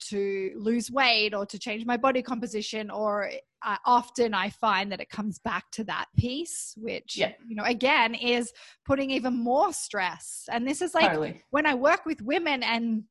[0.00, 3.30] to lose weight or to change my body composition or
[3.66, 7.32] uh, often i find that it comes back to that piece which yeah.
[7.46, 8.52] you know again is
[8.86, 11.42] putting even more stress and this is like totally.
[11.50, 13.04] when i work with women and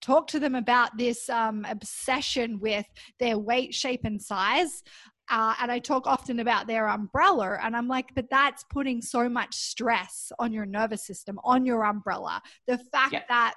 [0.00, 2.86] talk to them about this um, obsession with
[3.18, 4.82] their weight shape and size
[5.30, 7.58] uh, and I talk often about their umbrella.
[7.62, 11.84] And I'm like, but that's putting so much stress on your nervous system, on your
[11.84, 12.42] umbrella.
[12.66, 13.54] The fact that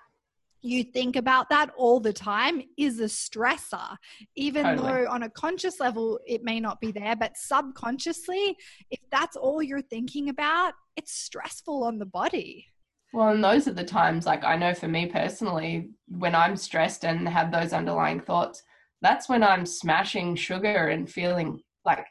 [0.63, 3.97] you think about that all the time is a stressor
[4.35, 4.87] even totally.
[5.05, 8.55] though on a conscious level it may not be there but subconsciously
[8.91, 12.67] if that's all you're thinking about it's stressful on the body
[13.11, 17.05] well and those are the times like i know for me personally when i'm stressed
[17.05, 18.61] and have those underlying thoughts
[19.01, 22.05] that's when I'm smashing sugar and feeling like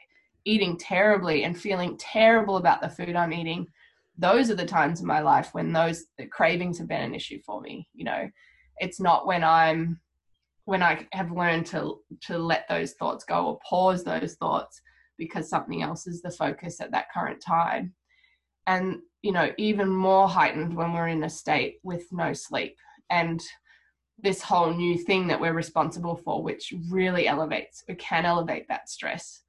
[0.45, 3.67] eating terribly and feeling terrible about the food I'm eating.
[4.17, 7.61] Those are the times in my life when those cravings have been an issue for
[7.61, 7.87] me.
[7.93, 8.29] You know,
[8.77, 9.99] it's not when I'm
[10.65, 14.81] when I have learned to to let those thoughts go or pause those thoughts
[15.17, 17.93] because something else is the focus at that current time.
[18.67, 22.75] And you know, even more heightened when we're in a state with no sleep
[23.09, 23.41] and
[24.23, 28.89] this whole new thing that we're responsible for, which really elevates, it can elevate that
[28.89, 29.41] stress.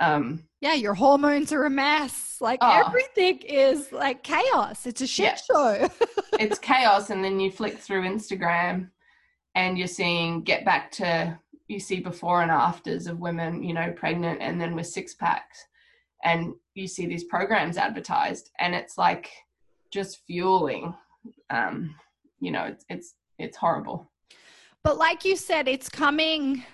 [0.00, 2.36] Um, yeah, your hormones are a mess.
[2.40, 4.86] Like oh, everything is like chaos.
[4.86, 5.88] It's a shit yeah.
[5.88, 5.88] show.
[6.38, 7.10] it's chaos.
[7.10, 8.90] And then you flick through Instagram
[9.54, 11.38] and you're seeing get back to,
[11.68, 15.66] you see before and afters of women, you know, pregnant and then with six packs.
[16.24, 19.30] And you see these programs advertised and it's like
[19.90, 20.94] just fueling.
[21.48, 21.94] Um,
[22.40, 24.10] you know, it's, it's, it's horrible.
[24.82, 26.64] But like you said, it's coming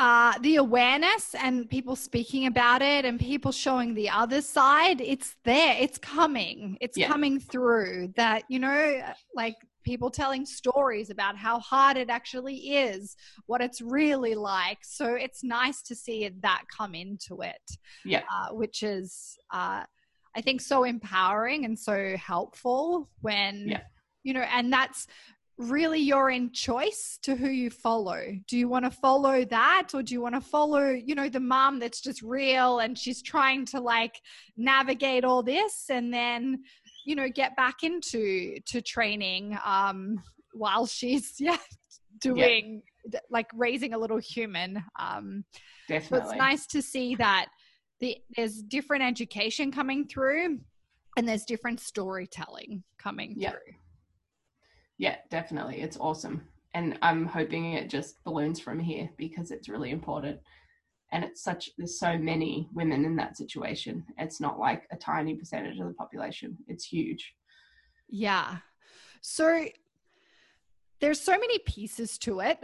[0.00, 5.36] uh, the awareness and people speaking about it and people showing the other side, it's
[5.44, 7.06] there, it's coming, it's yeah.
[7.06, 8.10] coming through.
[8.16, 9.02] That, you know,
[9.34, 14.78] like people telling stories about how hard it actually is, what it's really like.
[14.82, 17.70] So it's nice to see that come into it.
[18.02, 18.22] Yeah.
[18.32, 19.84] Uh, which is, uh,
[20.34, 23.66] I think, so empowering and so helpful when.
[23.68, 23.82] Yeah
[24.22, 25.06] you know and that's
[25.60, 28.24] really you're in choice to who you follow.
[28.48, 31.40] Do you want to follow that or do you want to follow, you know, the
[31.40, 34.20] mom that's just real and she's trying to like
[34.56, 36.62] navigate all this and then,
[37.04, 41.58] you know, get back into to training um while she's yeah
[42.20, 42.82] doing
[43.12, 43.20] yeah.
[43.30, 44.82] like raising a little human.
[44.98, 45.44] Um
[45.88, 46.26] Definitely.
[46.26, 47.48] So it's nice to see that
[48.00, 50.60] the there's different education coming through
[51.18, 53.74] and there's different storytelling coming through.
[55.00, 55.80] Yeah, definitely.
[55.80, 56.46] It's awesome.
[56.74, 60.38] And I'm hoping it just balloons from here because it's really important.
[61.10, 64.04] And it's such, there's so many women in that situation.
[64.18, 67.34] It's not like a tiny percentage of the population, it's huge.
[68.10, 68.58] Yeah.
[69.22, 69.64] So
[71.00, 72.58] there's so many pieces to it.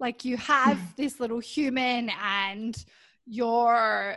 [0.00, 2.82] Like you have this little human and
[3.26, 4.16] you're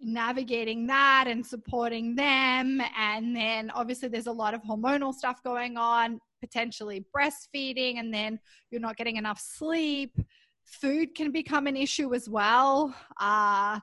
[0.00, 2.80] navigating that and supporting them.
[2.98, 8.38] And then obviously there's a lot of hormonal stuff going on potentially breastfeeding and then
[8.70, 10.16] you're not getting enough sleep.
[10.64, 12.94] Food can become an issue as well.
[13.20, 13.80] Uh,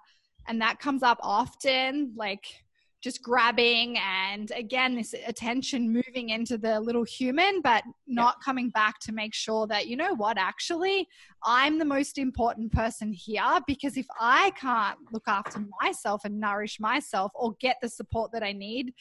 [0.48, 2.46] and that comes up often, like
[3.04, 8.46] just grabbing and again, this attention moving into the little human, but not yeah.
[8.46, 11.06] coming back to make sure that, you know what, actually,
[11.44, 16.80] I'm the most important person here because if I can't look after myself and nourish
[16.80, 18.94] myself or get the support that I need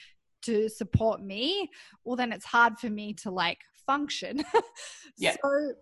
[0.42, 1.70] to support me,
[2.04, 4.44] well, then it's hard for me to like function.
[5.16, 5.36] yeah.
[5.42, 5.72] So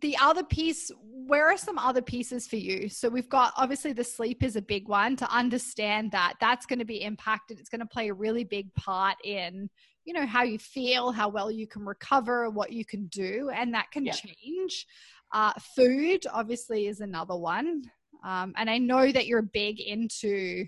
[0.00, 2.88] the other piece, where are some other pieces for you?
[2.88, 6.80] So we've got obviously the sleep is a big one to understand that that's going
[6.80, 7.58] to be impacted.
[7.58, 9.70] It's going to play a really big part in,
[10.04, 13.72] you know, how you feel, how well you can recover, what you can do, and
[13.72, 14.12] that can yeah.
[14.12, 14.86] change.
[15.32, 17.82] Uh, food obviously is another one.
[18.24, 20.66] Um, and I know that you're big into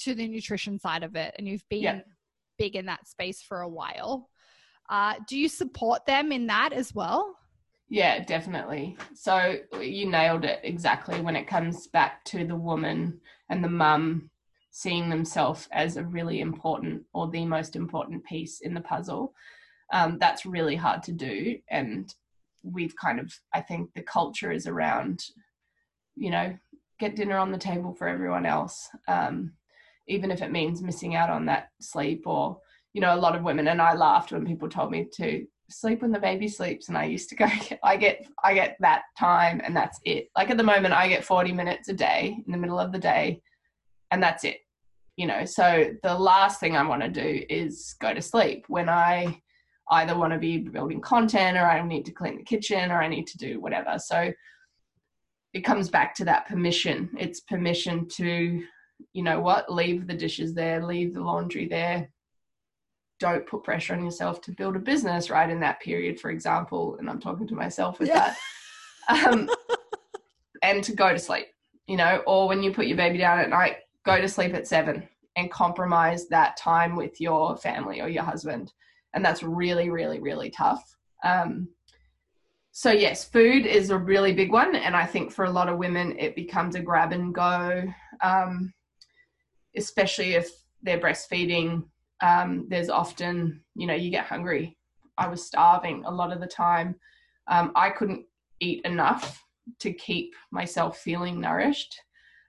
[0.00, 2.00] to the nutrition side of it and you've been yeah.
[2.58, 4.28] big in that space for a while.
[4.88, 7.36] Uh, do you support them in that as well?
[7.90, 8.96] Yeah, definitely.
[9.14, 14.30] So you nailed it exactly when it comes back to the woman and the mum
[14.70, 19.32] seeing themselves as a really important or the most important piece in the puzzle.
[19.92, 21.58] Um, that's really hard to do.
[21.70, 22.14] And
[22.62, 25.24] we've kind of, I think the culture is around,
[26.14, 26.56] you know,
[27.00, 28.88] get dinner on the table for everyone else.
[29.06, 29.52] Um,
[30.08, 32.58] even if it means missing out on that sleep or
[32.92, 36.00] you know a lot of women and i laughed when people told me to sleep
[36.02, 37.46] when the baby sleeps and i used to go
[37.84, 40.28] i get i get that time and that's it.
[40.36, 42.98] Like at the moment i get 40 minutes a day in the middle of the
[42.98, 43.40] day
[44.10, 44.58] and that's it
[45.16, 45.44] you know?
[45.44, 49.42] So the last thing i want to do is go to sleep when i
[49.90, 53.08] either want to be building content or i need to clean the kitchen or i
[53.08, 53.98] need to do whatever.
[53.98, 54.32] So
[55.54, 57.10] it comes back to that permission.
[57.18, 58.62] It's permission to
[59.12, 62.10] you know what, leave the dishes there, leave the laundry there.
[63.20, 66.96] Don't put pressure on yourself to build a business right in that period, for example.
[66.98, 68.14] And I'm talking to myself with yeah.
[68.14, 68.36] that.
[69.10, 69.48] Um,
[70.62, 71.46] and to go to sleep,
[71.86, 74.68] you know, or when you put your baby down at night, go to sleep at
[74.68, 78.70] seven and compromise that time with your family or your husband.
[79.14, 80.94] And that's really, really, really tough.
[81.24, 81.68] Um,
[82.72, 85.78] so yes, food is a really big one, and I think for a lot of
[85.78, 87.82] women, it becomes a grab and go.
[88.22, 88.72] Um,
[89.76, 90.50] especially if
[90.82, 91.84] they're breastfeeding,
[92.20, 94.76] um, there's often, you know, you get hungry.
[95.16, 96.94] I was starving a lot of the time.
[97.48, 98.26] Um, I couldn't
[98.60, 99.44] eat enough
[99.80, 102.00] to keep myself feeling nourished.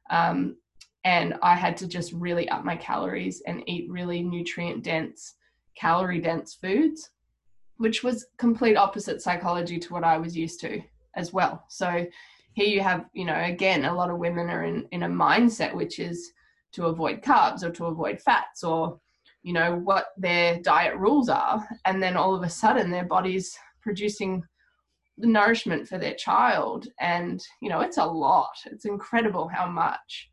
[0.09, 0.57] Um,
[1.03, 5.35] and I had to just really up my calories and eat really nutrient dense,
[5.75, 7.11] calorie dense foods,
[7.77, 10.81] which was complete opposite psychology to what I was used to
[11.15, 11.63] as well.
[11.69, 12.05] So
[12.53, 15.73] here you have, you know, again, a lot of women are in, in a mindset
[15.73, 16.31] which is
[16.73, 18.99] to avoid carbs or to avoid fats or,
[19.43, 21.67] you know, what their diet rules are.
[21.85, 24.43] And then all of a sudden their body's producing
[25.17, 26.87] the nourishment for their child.
[26.99, 28.55] And, you know, it's a lot.
[28.65, 30.29] It's incredible how much.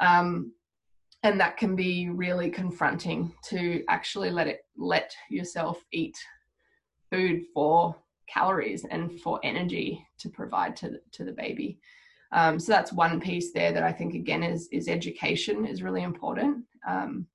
[0.00, 0.52] Um,
[1.22, 6.16] and that can be really confronting to actually let it let yourself eat
[7.10, 7.96] food for
[8.28, 11.80] calories and for energy to provide to the, to the baby.
[12.32, 16.02] Um, so that's one piece there that I think again is is education is really
[16.02, 17.26] important um,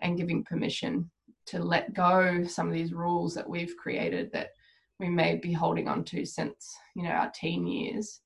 [0.00, 1.10] and giving permission
[1.46, 4.50] to let go some of these rules that we've created that
[4.98, 8.20] we may be holding on to since you know our teen years.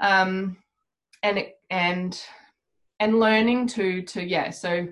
[0.00, 0.56] Um,
[1.24, 2.20] and it, and
[3.00, 4.86] and learning to to yeah so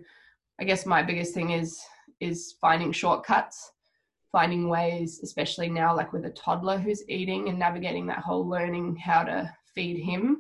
[0.61, 1.81] i guess my biggest thing is
[2.21, 3.73] is finding shortcuts
[4.33, 8.97] finding ways especially now like with a toddler who's eating and navigating that whole learning
[8.97, 10.39] how to feed him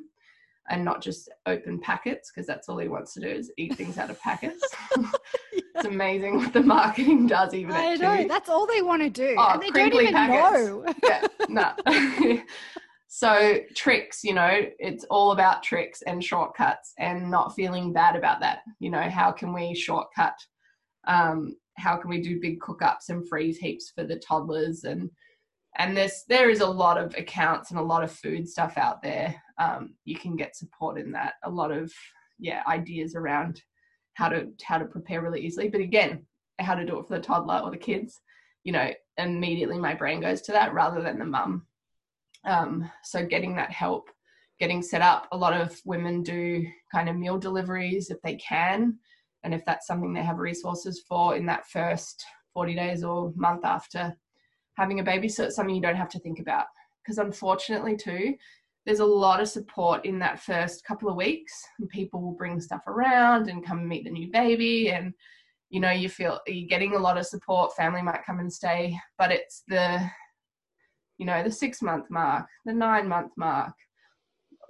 [0.70, 3.98] and not just open packets because that's all he wants to do is eat things
[3.98, 4.64] out of packets.
[4.96, 5.60] yeah.
[5.74, 7.72] It's amazing what the marketing does even.
[7.72, 10.68] I know that's all they want to do, oh, and they don't even packets.
[10.68, 10.84] know.
[11.04, 12.42] yeah, no.
[13.08, 18.40] so tricks, you know, it's all about tricks and shortcuts, and not feeling bad about
[18.40, 18.60] that.
[18.80, 20.34] You know, how can we shortcut?
[21.06, 25.10] Um, how can we do big cook-ups and freeze heaps for the toddlers and
[25.78, 29.02] and there's there is a lot of accounts and a lot of food stuff out
[29.02, 29.34] there.
[29.58, 31.34] Um, you can get support in that.
[31.44, 31.92] A lot of
[32.38, 33.62] yeah ideas around
[34.14, 35.68] how to how to prepare really easily.
[35.68, 36.26] But again
[36.58, 38.20] how to do it for the toddler or the kids
[38.62, 41.66] you know immediately my brain goes to that rather than the mum.
[42.44, 44.08] Um, so getting that help
[44.62, 45.26] getting set up.
[45.32, 48.96] A lot of women do kind of meal deliveries if they can.
[49.42, 53.64] And if that's something they have resources for in that first 40 days or month
[53.64, 54.16] after
[54.82, 56.66] having a baby so it's something you don't have to think about.
[57.02, 58.34] Because unfortunately too
[58.84, 62.60] there's a lot of support in that first couple of weeks and people will bring
[62.60, 65.14] stuff around and come meet the new baby and
[65.70, 68.96] you know you feel you're getting a lot of support family might come and stay
[69.18, 70.00] but it's the
[71.18, 73.74] you know the six month mark the nine month mark.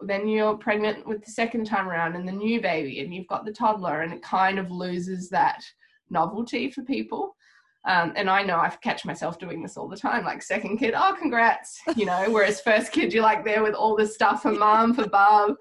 [0.04, 3.44] Then you're pregnant with the second time around and the new baby and you've got
[3.44, 5.62] the toddler and it kind of loses that
[6.10, 7.36] novelty for people
[7.84, 10.94] um, and I know I catch myself doing this all the time, like second kid,
[10.96, 14.52] oh, congrats, you know, whereas first kid, you're like there with all this stuff for
[14.52, 15.54] mom, for Bob.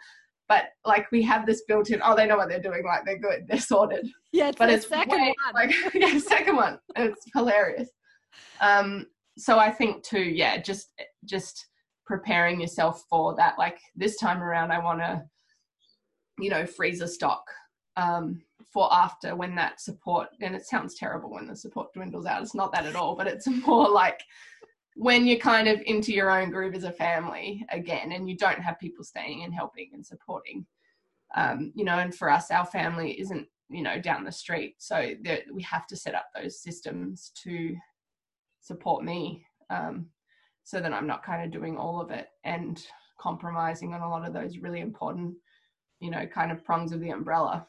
[0.48, 3.18] But like we have this built in, oh, they know what they're doing, like they're
[3.18, 4.08] good, they're sorted.
[4.32, 5.54] Yeah, it's but it's second way, one.
[5.68, 6.80] Like, yeah, second one.
[6.96, 7.90] It's hilarious.
[8.60, 9.08] Um,
[9.38, 10.94] so I think too, yeah, just
[11.26, 11.68] just
[12.06, 13.58] preparing yourself for that.
[13.58, 15.24] Like this time around, I want to,
[16.38, 17.44] you know, freezer stock.
[17.98, 18.42] Um,
[18.72, 22.56] for after when that support and it sounds terrible when the support dwindles out it's
[22.56, 24.22] not that at all but it's more like
[24.96, 28.62] when you're kind of into your own groove as a family again and you don't
[28.62, 30.66] have people staying and helping and supporting.
[31.34, 35.14] Um, you know and for us our family isn't you know down the street so
[35.24, 37.74] that we have to set up those systems to
[38.60, 40.08] support me um,
[40.64, 42.86] so that i'm not kind of doing all of it and
[43.18, 45.34] compromising on a lot of those really important
[46.02, 47.66] you know kind of prongs of the umbrella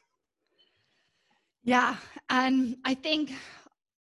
[1.63, 1.97] yeah.
[2.31, 3.33] And I think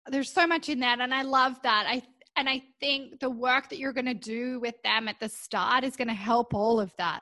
[0.07, 1.01] there's so much in that.
[1.01, 1.86] And I love that.
[1.88, 2.03] I
[2.36, 5.82] and I think the work that you're going to do with them at the start
[5.82, 7.20] is going to help all of that.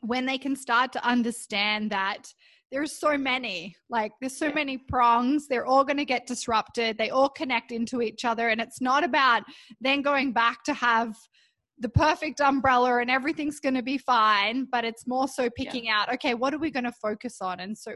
[0.00, 2.32] When they can start to understand that
[2.72, 6.96] there's so many, like there's so many prongs, they're all going to get disrupted.
[6.96, 8.48] They all connect into each other.
[8.48, 9.42] And it's not about
[9.78, 11.14] then going back to have
[11.80, 16.00] the perfect umbrella and everything's going to be fine but it's more so picking yeah.
[16.00, 17.92] out okay what are we going to focus on and so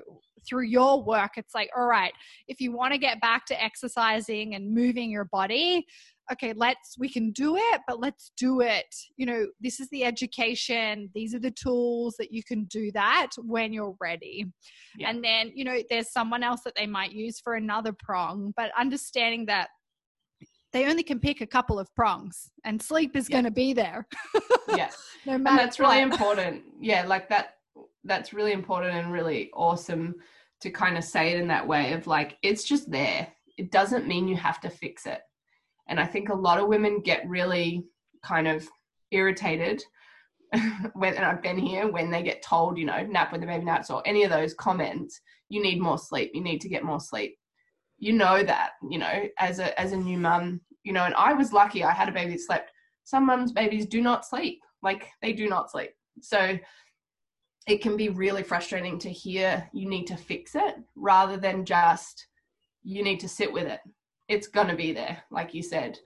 [0.48, 2.12] through your work it's like all right
[2.48, 5.86] if you want to get back to exercising and moving your body
[6.32, 10.04] okay let's we can do it but let's do it you know this is the
[10.04, 14.46] education these are the tools that you can do that when you're ready
[14.96, 15.10] yeah.
[15.10, 18.70] and then you know there's someone else that they might use for another prong but
[18.78, 19.68] understanding that
[20.74, 23.34] they only can pick a couple of prongs and sleep is yeah.
[23.34, 24.06] going to be there.
[24.76, 24.90] Yeah.
[25.24, 25.90] No matter and that's what.
[25.90, 26.62] really important.
[26.80, 27.58] Yeah like that
[28.02, 30.16] that's really important and really awesome
[30.62, 33.28] to kind of say it in that way of like it's just there.
[33.56, 35.20] It doesn't mean you have to fix it.
[35.86, 37.84] And i think a lot of women get really
[38.24, 38.66] kind of
[39.12, 39.84] irritated
[40.94, 43.64] when and I've been here when they get told, you know, nap when the baby
[43.64, 45.20] naps or any of those comments,
[45.50, 47.36] you need more sleep, you need to get more sleep
[48.04, 51.32] you know that you know as a as a new mum you know and i
[51.32, 52.70] was lucky i had a baby that slept
[53.04, 55.90] some mums babies do not sleep Like they do not sleep.
[56.20, 56.58] So
[57.66, 62.26] it can be really frustrating to hear you need to fix it rather than just
[62.82, 63.80] you need to sit with it.
[64.28, 65.98] It's going to be there, like you said.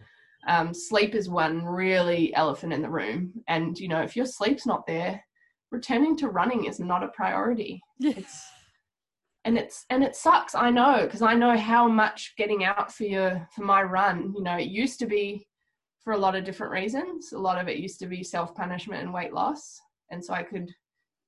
[0.46, 3.32] Um, sleep is one really elephant in the room.
[3.48, 5.20] And, you know, if your sleep's not there,
[5.72, 7.82] returning to running is not a priority.
[8.00, 8.40] It's,
[9.44, 10.54] and it's, and it sucks.
[10.54, 14.42] I know, because I know how much getting out for your, for my run, you
[14.42, 15.46] know, it used to be
[16.02, 17.32] for a lot of different reasons.
[17.32, 19.80] A lot of it used to be self punishment and weight loss.
[20.10, 20.70] And so I could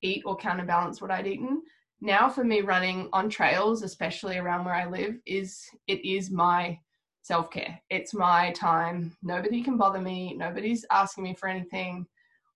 [0.03, 1.63] eat or counterbalance what I'd eaten.
[2.01, 6.79] Now for me running on trails, especially around where I live, is it is my
[7.23, 7.79] self-care.
[7.91, 9.15] It's my time.
[9.23, 10.35] Nobody can bother me.
[10.35, 12.07] Nobody's asking me for anything.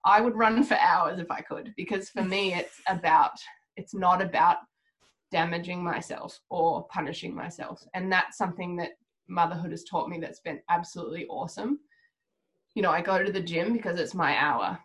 [0.06, 3.32] I would run for hours if I could because for me it's about
[3.76, 4.58] it's not about
[5.30, 7.82] damaging myself or punishing myself.
[7.94, 8.92] And that's something that
[9.28, 11.80] motherhood has taught me that's been absolutely awesome.
[12.74, 14.78] You know, I go to the gym because it's my hour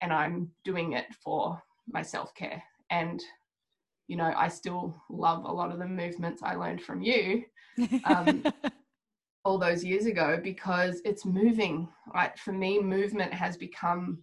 [0.00, 2.62] and I'm doing it for my self care.
[2.90, 3.22] And,
[4.08, 7.44] you know, I still love a lot of the movements I learned from you
[8.04, 8.44] um,
[9.44, 11.88] all those years ago because it's moving.
[12.14, 12.38] Right?
[12.38, 14.18] For me, movement has become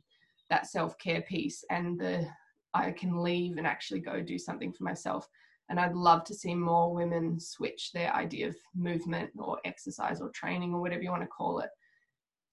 [0.50, 2.28] that self care piece, and the
[2.74, 5.28] I can leave and actually go do something for myself.
[5.70, 10.30] And I'd love to see more women switch their idea of movement or exercise or
[10.30, 11.70] training or whatever you want to call it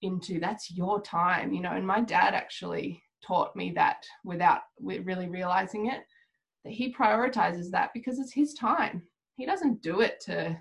[0.03, 1.71] into that's your time, you know.
[1.71, 6.01] And my dad actually taught me that without really realizing it
[6.63, 9.01] that he prioritizes that because it's his time.
[9.35, 10.57] He doesn't do it to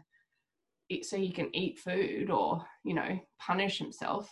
[0.88, 4.30] eat so he can eat food or you know punish himself.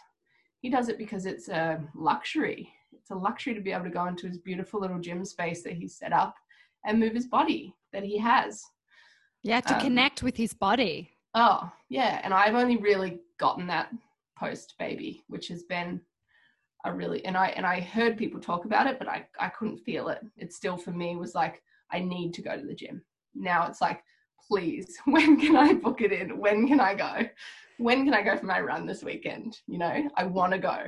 [0.60, 2.72] He does it because it's a luxury.
[2.92, 5.74] It's a luxury to be able to go into his beautiful little gym space that
[5.74, 6.34] he's set up
[6.84, 8.62] and move his body that he has
[9.42, 13.88] yeah to um, connect with his body oh yeah and i've only really gotten that
[14.38, 16.00] post baby which has been
[16.84, 19.78] I really and I and I heard people talk about it, but I I couldn't
[19.78, 20.20] feel it.
[20.36, 23.02] It still for me was like I need to go to the gym.
[23.34, 24.02] Now it's like,
[24.46, 26.38] please, when can I book it in?
[26.38, 27.26] When can I go?
[27.78, 29.58] When can I go for my run this weekend?
[29.66, 30.84] You know, I want to go.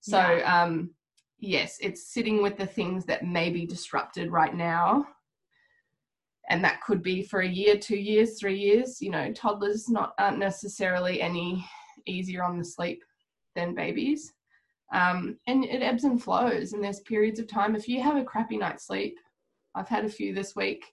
[0.00, 0.62] So yeah.
[0.62, 0.90] um
[1.38, 5.06] yes, it's sitting with the things that may be disrupted right now.
[6.50, 9.00] And that could be for a year, two years, three years.
[9.00, 11.64] You know, toddlers not aren't necessarily any
[12.06, 13.02] easier on the sleep
[13.56, 14.32] than babies
[14.92, 17.76] um, and it ebbs and flows, and there's periods of time.
[17.76, 19.18] If you have a crappy night's sleep,
[19.74, 20.84] I've had a few this week,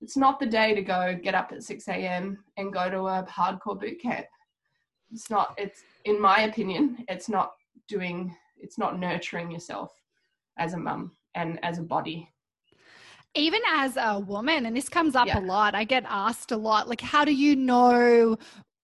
[0.00, 2.44] it's not the day to go get up at 6 a.m.
[2.56, 4.26] and go to a hardcore boot camp.
[5.10, 7.52] It's not, it's, in my opinion, it's not
[7.88, 9.90] doing, it's not nurturing yourself
[10.58, 12.30] as a mum and as a body
[13.38, 15.38] even as a woman and this comes up yeah.
[15.38, 18.36] a lot i get asked a lot like how do you know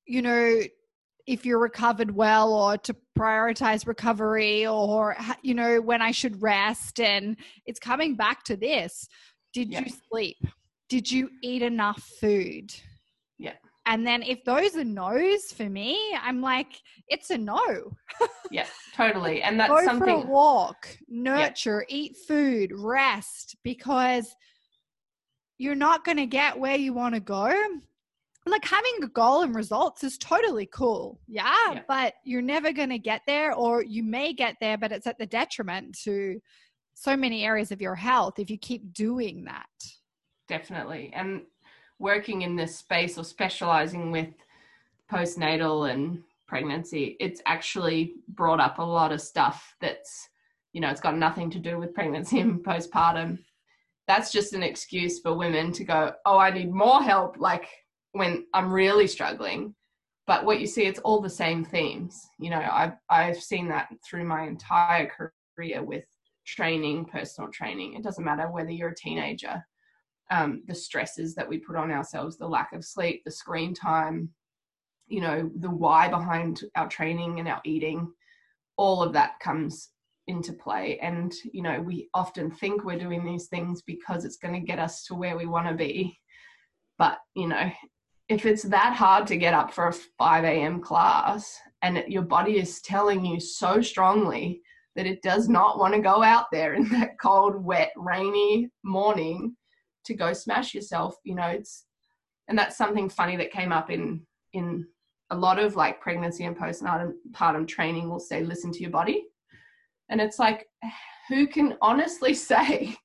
[0.07, 0.61] you know
[1.27, 7.01] if you're recovered well or to prioritize recovery or you know when i should rest
[7.01, 7.37] and
[7.67, 9.09] it's coming back to this
[9.53, 9.81] did yeah.
[9.81, 10.37] you sleep
[10.89, 12.73] did you eat enough food
[13.87, 17.93] and then if those are no's for me i'm like it's a no.
[18.51, 19.43] Yeah totally.
[19.43, 21.97] And that's Go something for a walk nurture yeah.
[21.97, 24.35] eat food rest because
[25.59, 27.53] you're not going to get where you want to go.
[28.47, 31.81] Like having a goal and results is totally cool yeah, yeah.
[31.89, 35.17] but you're never going to get there or you may get there but it's at
[35.19, 36.39] the detriment to
[36.93, 39.65] so many areas of your health if you keep doing that.
[40.47, 41.11] Definitely.
[41.15, 41.43] And
[41.99, 44.29] working in this space or specializing with
[45.11, 50.29] postnatal and pregnancy it's actually brought up a lot of stuff that's
[50.73, 53.39] you know it's got nothing to do with pregnancy and postpartum
[54.07, 57.69] that's just an excuse for women to go oh i need more help like
[58.15, 59.75] when I'm really struggling.
[60.27, 62.19] But what you see, it's all the same themes.
[62.39, 65.11] You know, I've I've seen that through my entire
[65.57, 66.05] career with
[66.47, 67.95] training, personal training.
[67.95, 69.63] It doesn't matter whether you're a teenager.
[70.31, 74.31] Um, the stresses that we put on ourselves, the lack of sleep, the screen time,
[75.07, 78.11] you know, the why behind our training and our eating,
[78.77, 79.91] all of that comes
[80.27, 80.99] into play.
[81.01, 84.79] And, you know, we often think we're doing these things because it's going to get
[84.79, 86.19] us to where we want to be.
[86.99, 87.71] But, you know,
[88.29, 90.81] if it's that hard to get up for a 5 a.m.
[90.81, 94.63] class and your body is telling you so strongly
[94.97, 99.55] that it does not want to go out there in that cold, wet, rainy morning
[100.05, 101.85] to go smash yourself, you know, it's
[102.49, 104.87] and that's something funny that came up in in
[105.31, 109.25] a lot of like pregnancy and postpartum training will say listen to your body.
[110.11, 110.69] And it's like
[111.29, 112.97] who can honestly say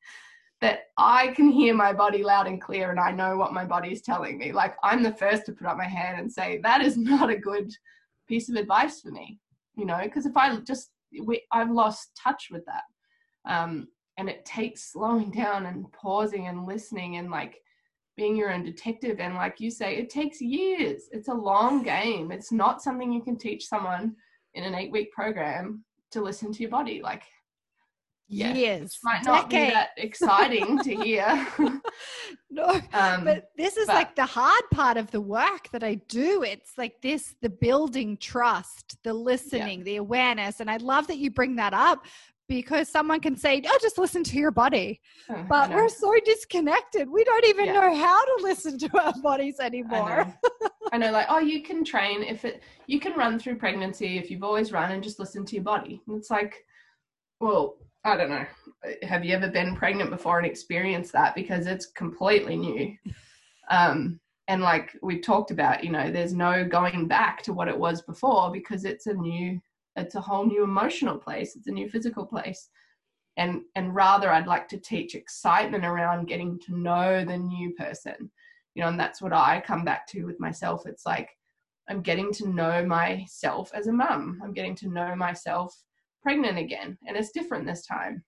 [0.62, 3.94] that I can hear my body loud and clear and I know what my body
[3.94, 4.52] is telling me.
[4.52, 7.38] Like I'm the first to put up my hand and say that is not a
[7.38, 7.72] good
[8.28, 9.40] piece of advice for me,
[9.76, 10.92] you know, because if I just
[11.26, 12.84] we, I've lost touch with that.
[13.52, 13.88] Um,
[14.20, 17.62] and it takes slowing down and pausing and listening and like
[18.18, 19.22] being your own detective.
[19.22, 21.04] And like you say, it takes years.
[21.14, 22.30] It's a long game.
[22.30, 24.14] It's not something you can teach someone
[24.56, 27.02] in an eight week program to listen to your body.
[27.02, 27.24] Like
[28.28, 29.70] yeah, years, might not decades.
[29.70, 31.48] be that exciting to hear.
[32.52, 35.96] no, um, but this is but, like the hard part of the work that I
[36.10, 36.44] do.
[36.44, 39.86] It's like this: the building trust, the listening, yeah.
[39.86, 42.06] the awareness, and I love that you bring that up
[42.50, 47.10] because someone can say, "Oh, just listen to your body," oh, but we're so disconnected.
[47.10, 47.74] We don't even yeah.
[47.74, 50.12] know how to listen to our bodies anymore.
[50.12, 50.70] I know.
[50.92, 54.30] I know, like, oh, you can train if it, you can run through pregnancy if
[54.30, 56.02] you've always run and just listen to your body.
[56.08, 56.66] And it's like,
[57.40, 58.46] well, I don't know.
[59.04, 61.36] Have you ever been pregnant before and experienced that?
[61.36, 62.96] Because it's completely new.
[63.70, 67.78] Um, and like we've talked about, you know, there's no going back to what it
[67.78, 69.62] was before because it's a new,
[70.00, 71.56] it's a whole new emotional place.
[71.56, 72.70] It's a new physical place.
[73.38, 78.32] And, and rather I'd like to teach excitement around getting to know the new person,
[78.76, 80.86] you know, and that's what I come back to with myself.
[80.86, 81.30] It's like,
[81.90, 84.40] I'm getting to know myself as a mum.
[84.44, 85.74] I'm getting to know myself
[86.22, 88.24] pregnant again and it's different this time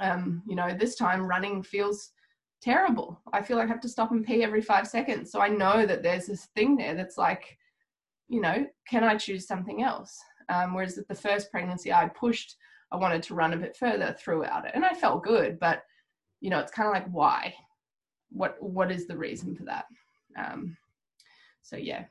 [0.00, 2.12] um, you know this time running feels
[2.60, 5.48] terrible i feel like i have to stop and pee every five seconds so i
[5.48, 7.56] know that there's this thing there that's like
[8.28, 10.18] you know can i choose something else
[10.48, 12.56] um, whereas at the first pregnancy i pushed
[12.92, 15.82] i wanted to run a bit further throughout it and i felt good but
[16.40, 17.54] you know it's kind of like why
[18.30, 19.86] what what is the reason for that
[20.36, 20.76] um,
[21.62, 22.04] so yeah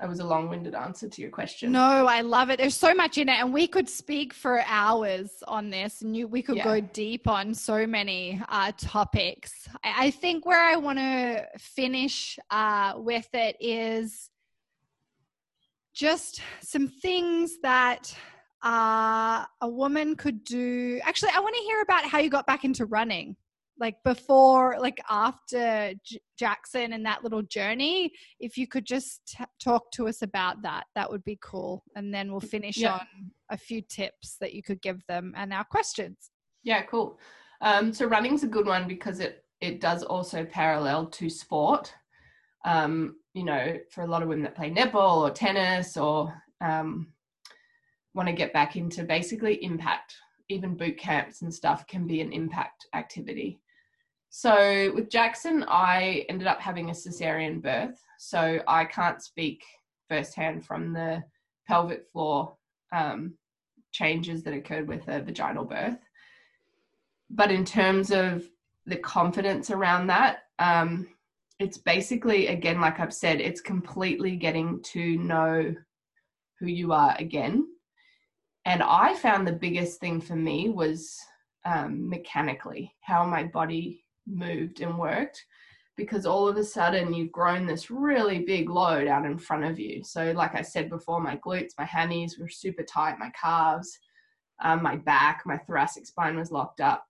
[0.00, 1.72] that was a long-winded answer to your question.
[1.72, 2.58] No, I love it.
[2.58, 6.26] There's so much in it, and we could speak for hours on this, and you,
[6.26, 6.64] we could yeah.
[6.64, 9.68] go deep on so many uh, topics.
[9.84, 14.29] I, I, think where I want to finish uh, with it is
[16.00, 18.16] just some things that
[18.64, 20.98] uh, a woman could do.
[21.04, 23.36] Actually, I want to hear about how you got back into running
[23.78, 28.12] like before like after J- jackson and that little journey.
[28.38, 31.82] If you could just t- talk to us about that that would be cool.
[31.96, 32.94] And then we'll finish yeah.
[32.94, 33.06] on
[33.50, 36.30] a few tips that you could give them and our questions.
[36.62, 37.18] Yeah cool.
[37.62, 41.92] Um, so running's a good one because it it does also parallel to sport.
[42.64, 47.08] Um, you know for a lot of women that play netball or tennis or um,
[48.14, 50.16] want to get back into basically impact
[50.48, 53.60] even boot camps and stuff can be an impact activity
[54.30, 58.00] so with Jackson, I ended up having a cesarean birth.
[58.18, 59.64] So I can't speak
[60.08, 61.24] firsthand from the
[61.66, 62.56] pelvic floor
[62.92, 63.34] um,
[63.90, 65.98] changes that occurred with a vaginal birth.
[67.28, 68.44] But in terms of
[68.86, 71.08] the confidence around that, um,
[71.60, 75.74] it's basically, again, like I've said, it's completely getting to know
[76.58, 77.66] who you are again.
[78.64, 81.18] And I found the biggest thing for me was
[81.66, 85.44] um, mechanically how my body moved and worked
[85.98, 89.78] because all of a sudden you've grown this really big load out in front of
[89.78, 90.02] you.
[90.02, 93.98] So, like I said before, my glutes, my hammies were super tight, my calves,
[94.62, 97.04] um, my back, my thoracic spine was locked up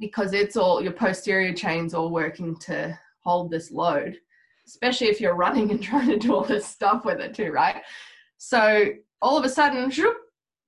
[0.00, 4.16] because it's all your posterior chains all working to hold this load,
[4.66, 7.82] especially if you're running and trying to do all this stuff with it too, right?
[8.38, 8.90] So,
[9.20, 10.16] all of a sudden, whoop,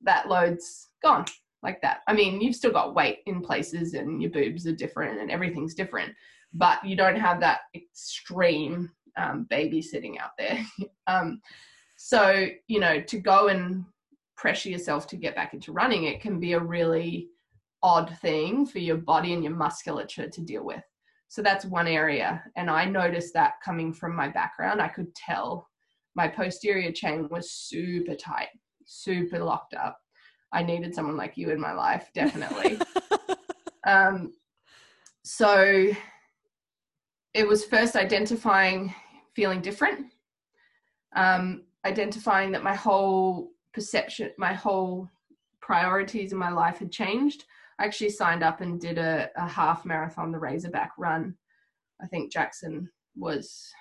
[0.02, 1.24] that load's gone
[1.62, 2.00] like that.
[2.08, 5.74] I mean, you've still got weight in places and your boobs are different and everything's
[5.74, 6.12] different,
[6.52, 10.64] but you don't have that extreme um, babysitting out there.
[11.06, 11.40] um,
[11.96, 13.84] so, you know, to go and
[14.36, 17.28] pressure yourself to get back into running, it can be a really
[17.82, 20.82] odd thing for your body and your musculature to deal with.
[21.30, 22.42] So that's one area.
[22.56, 25.68] And I noticed that coming from my background, I could tell
[26.16, 28.48] my posterior chain was super tight,
[28.84, 29.96] super locked up.
[30.52, 32.80] I needed someone like you in my life, definitely.
[33.86, 34.32] um,
[35.22, 35.92] so
[37.32, 38.92] it was first identifying
[39.36, 40.06] feeling different,
[41.14, 45.08] um, identifying that my whole perception, my whole
[45.60, 47.44] priorities in my life had changed.
[47.80, 51.34] I actually signed up and did a, a half marathon, the Razorback run.
[52.02, 53.72] I think Jackson was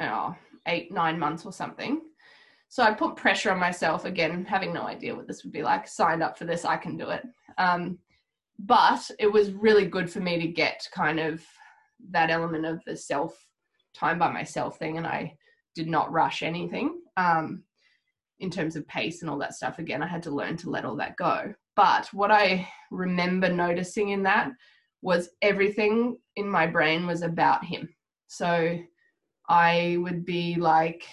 [0.00, 0.34] oh,
[0.66, 2.00] eight, nine months or something.
[2.68, 5.86] So I put pressure on myself again, having no idea what this would be like.
[5.86, 7.22] Signed up for this, I can do it.
[7.58, 7.98] Um,
[8.58, 11.44] but it was really good for me to get kind of
[12.10, 13.36] that element of the self
[13.94, 15.36] time by myself thing, and I
[15.74, 17.62] did not rush anything um,
[18.40, 19.78] in terms of pace and all that stuff.
[19.78, 21.54] Again, I had to learn to let all that go.
[21.74, 24.50] But what I remember noticing in that
[25.02, 27.88] was everything in my brain was about him.
[28.26, 28.78] So
[29.48, 31.04] I would be like,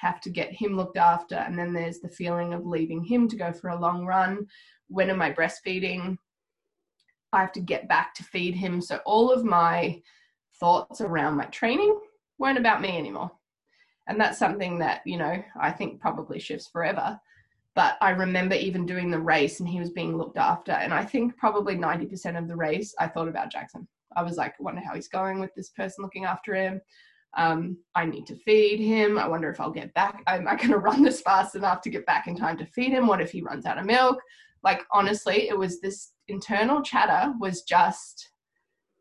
[0.00, 1.36] have to get him looked after.
[1.36, 4.46] And then there's the feeling of leaving him to go for a long run.
[4.88, 6.16] When am I breastfeeding?
[7.32, 8.80] I have to get back to feed him.
[8.80, 10.00] So all of my
[10.60, 11.98] thoughts around my training
[12.38, 13.30] weren't about me anymore.
[14.08, 17.18] And that's something that, you know, I think probably shifts forever.
[17.74, 20.72] But I remember even doing the race and he was being looked after.
[20.72, 23.86] And I think probably 90% of the race, I thought about Jackson.
[24.16, 26.80] I was like, I wonder how he's going with this person looking after him.
[27.36, 29.18] Um, I need to feed him.
[29.18, 30.22] I wonder if I'll get back.
[30.26, 32.92] Am I going to run this fast enough to get back in time to feed
[32.92, 33.06] him?
[33.06, 34.20] What if he runs out of milk?
[34.62, 38.30] Like, honestly, it was this internal chatter was just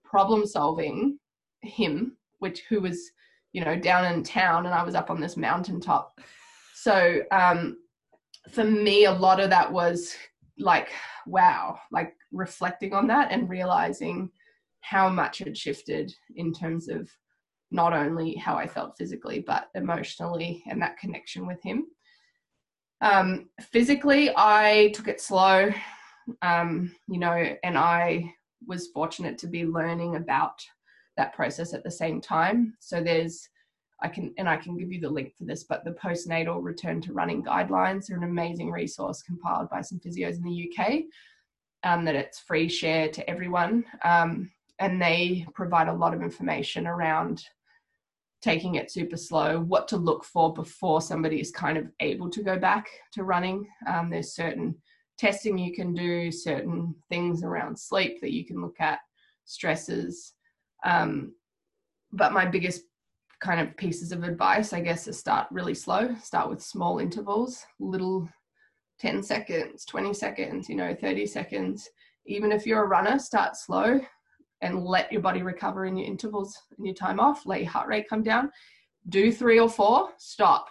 [0.04, 1.18] problem solving
[1.62, 3.10] him, which who was,
[3.56, 6.20] you know, down in town and I was up on this mountaintop.
[6.74, 7.78] So, um,
[8.52, 10.14] for me, a lot of that was
[10.60, 10.90] like,
[11.26, 14.30] wow, like reflecting on that and realizing
[14.82, 17.10] how much had shifted in terms of
[17.72, 21.86] not only how I felt physically, but emotionally and that connection with him.
[23.00, 25.72] Um, physically, I took it slow,
[26.42, 28.34] um, you know, and I
[28.68, 30.62] was fortunate to be learning about
[31.18, 32.76] that process at the same time.
[32.80, 33.48] So there's,
[34.02, 37.02] I can, and I can give you the link for this, but the postnatal return
[37.02, 41.04] to running guidelines are an amazing resource compiled by some physios in the UK.
[41.84, 43.86] Um, that it's free share to everyone.
[44.04, 44.50] Um,
[44.80, 47.46] and they provide a lot of information around
[48.46, 52.44] taking it super slow, what to look for before somebody is kind of able to
[52.44, 53.68] go back to running.
[53.88, 54.76] Um, there's certain
[55.18, 59.00] testing you can do, certain things around sleep that you can look at,
[59.46, 60.34] stresses.
[60.86, 61.34] Um,
[62.14, 62.84] but my biggest
[63.42, 67.66] kind of pieces of advice, I guess, is start really slow, start with small intervals,
[67.80, 68.30] little
[69.00, 71.90] 10 seconds, 20 seconds, you know, 30 seconds.
[72.26, 74.00] Even if you're a runner, start slow
[74.62, 77.88] and let your body recover in your intervals and your time off, let your heart
[77.88, 78.52] rate come down.
[79.10, 80.68] Do three or four, stop.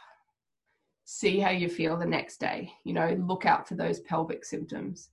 [1.05, 2.73] See how you feel the next day.
[2.85, 5.11] You know, look out for those pelvic symptoms.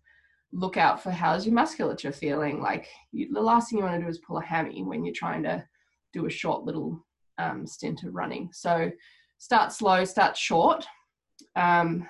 [0.53, 2.61] Look out for how's your musculature feeling.
[2.61, 5.13] Like you, the last thing you want to do is pull a hammy when you're
[5.13, 5.63] trying to
[6.13, 7.05] do a short little
[7.37, 8.49] um, stint of running.
[8.53, 8.91] So
[9.37, 10.85] start slow, start short.
[11.55, 12.07] Um,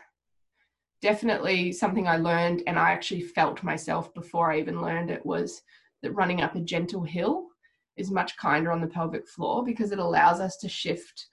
[1.01, 5.61] definitely something I learned, and I actually felt myself before I even learned it was
[6.01, 7.47] that running up a gentle hill
[7.97, 11.27] is much kinder on the pelvic floor because it allows us to shift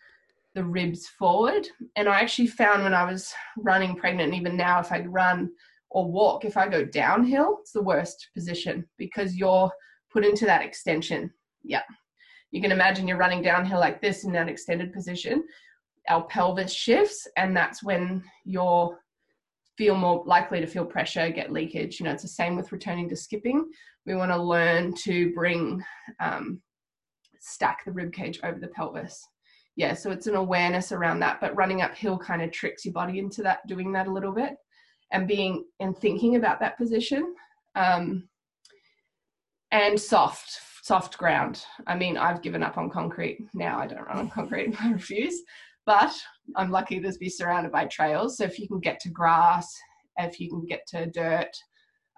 [0.55, 1.69] the ribs forward.
[1.97, 5.51] And I actually found when I was running pregnant, and even now, if I run
[5.91, 9.71] or walk, if I go downhill, it's the worst position because you're
[10.13, 11.31] put into that extension.
[11.63, 11.83] Yeah.
[12.51, 15.45] You can imagine you're running downhill like this in that extended position.
[16.09, 18.99] Our pelvis shifts, and that's when you're
[19.79, 22.01] feel more likely to feel pressure, get leakage.
[22.01, 23.65] You know, it's the same with returning to skipping.
[24.07, 25.85] We want to learn to bring
[26.19, 26.61] um,
[27.39, 29.25] stack the rib cage over the pelvis.
[29.77, 33.21] Yeah, so it's an awareness around that, but running uphill kind of tricks your body
[33.21, 34.55] into that, doing that a little bit,
[35.13, 37.35] and being and thinking about that position.
[37.75, 38.29] Um,
[39.71, 41.63] and soft, soft ground.
[41.87, 43.79] I mean, I've given up on concrete now.
[43.79, 44.75] I don't run on concrete.
[44.81, 45.43] I refuse
[45.89, 46.15] but
[46.55, 48.37] I'm lucky to be surrounded by trails.
[48.37, 49.75] So if you can get to grass,
[50.19, 51.57] if you can get to dirt,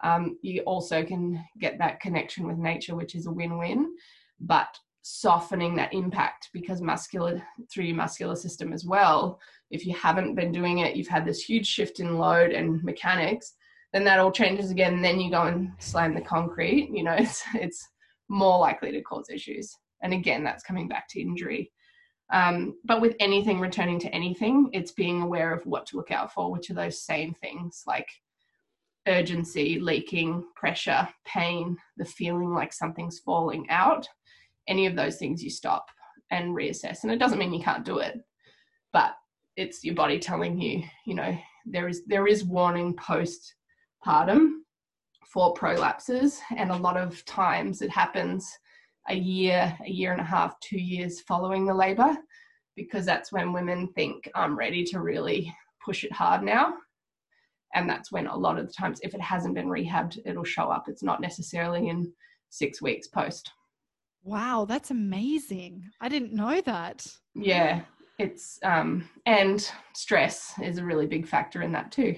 [0.03, 3.95] um, you also can get that connection with nature, which is a win-win.
[4.41, 7.41] But softening that impact because muscular
[7.73, 9.39] through your muscular system as well.
[9.71, 13.55] If you haven't been doing it, you've had this huge shift in load and mechanics.
[13.93, 14.95] Then that all changes again.
[14.95, 16.91] And then you go and slam the concrete.
[16.93, 17.89] You know, it's it's
[18.29, 19.77] more likely to cause issues.
[20.03, 21.73] And again, that's coming back to injury.
[22.33, 26.33] Um, but with anything returning to anything, it's being aware of what to look out
[26.33, 28.09] for, which are those same things like
[29.09, 34.07] urgency, leaking, pressure, pain, the feeling like something's falling out.
[34.69, 35.87] Any of those things you stop
[36.31, 37.03] and reassess.
[37.03, 38.21] And it doesn't mean you can't do it,
[38.93, 39.15] but
[39.61, 41.37] it's your body telling you, you know,
[41.67, 44.61] there is there is warning postpartum
[45.33, 48.51] for prolapses, and a lot of times it happens
[49.09, 52.17] a year, a year and a half, two years following the labor,
[52.75, 55.55] because that's when women think I'm ready to really
[55.85, 56.75] push it hard now.
[57.75, 60.71] And that's when a lot of the times, if it hasn't been rehabbed, it'll show
[60.71, 60.85] up.
[60.89, 62.13] It's not necessarily in
[62.49, 63.53] six weeks post.
[64.25, 65.85] Wow, that's amazing.
[66.01, 67.07] I didn't know that.
[67.35, 67.83] Yeah,
[68.21, 72.17] it's, um, and stress is a really big factor in that too.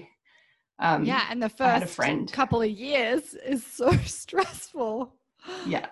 [0.79, 5.13] Um, yeah, and the first couple of years is so stressful.
[5.65, 5.87] Yeah,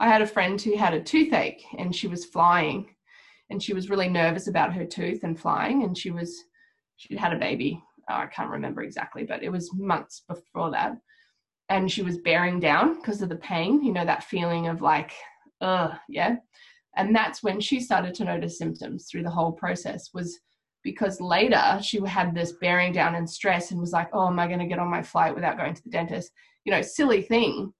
[0.00, 2.88] I had a friend who had a toothache and she was flying
[3.52, 6.44] and she was really nervous about her tooth and flying and she was
[6.96, 7.80] she'd had a baby
[8.10, 10.96] oh, i can't remember exactly but it was months before that
[11.68, 15.12] and she was bearing down because of the pain you know that feeling of like
[15.60, 16.36] uh yeah
[16.96, 20.40] and that's when she started to notice symptoms through the whole process was
[20.82, 24.46] because later she had this bearing down and stress and was like, oh, am I
[24.46, 26.32] going to get on my flight without going to the dentist?
[26.64, 27.72] You know, silly thing.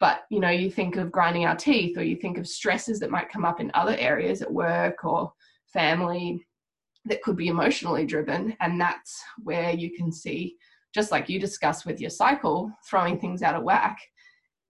[0.00, 3.10] But, you know, you think of grinding our teeth or you think of stresses that
[3.10, 5.32] might come up in other areas at work or
[5.72, 6.46] family
[7.04, 8.56] that could be emotionally driven.
[8.60, 10.56] And that's where you can see,
[10.94, 13.98] just like you discussed with your cycle, throwing things out of whack,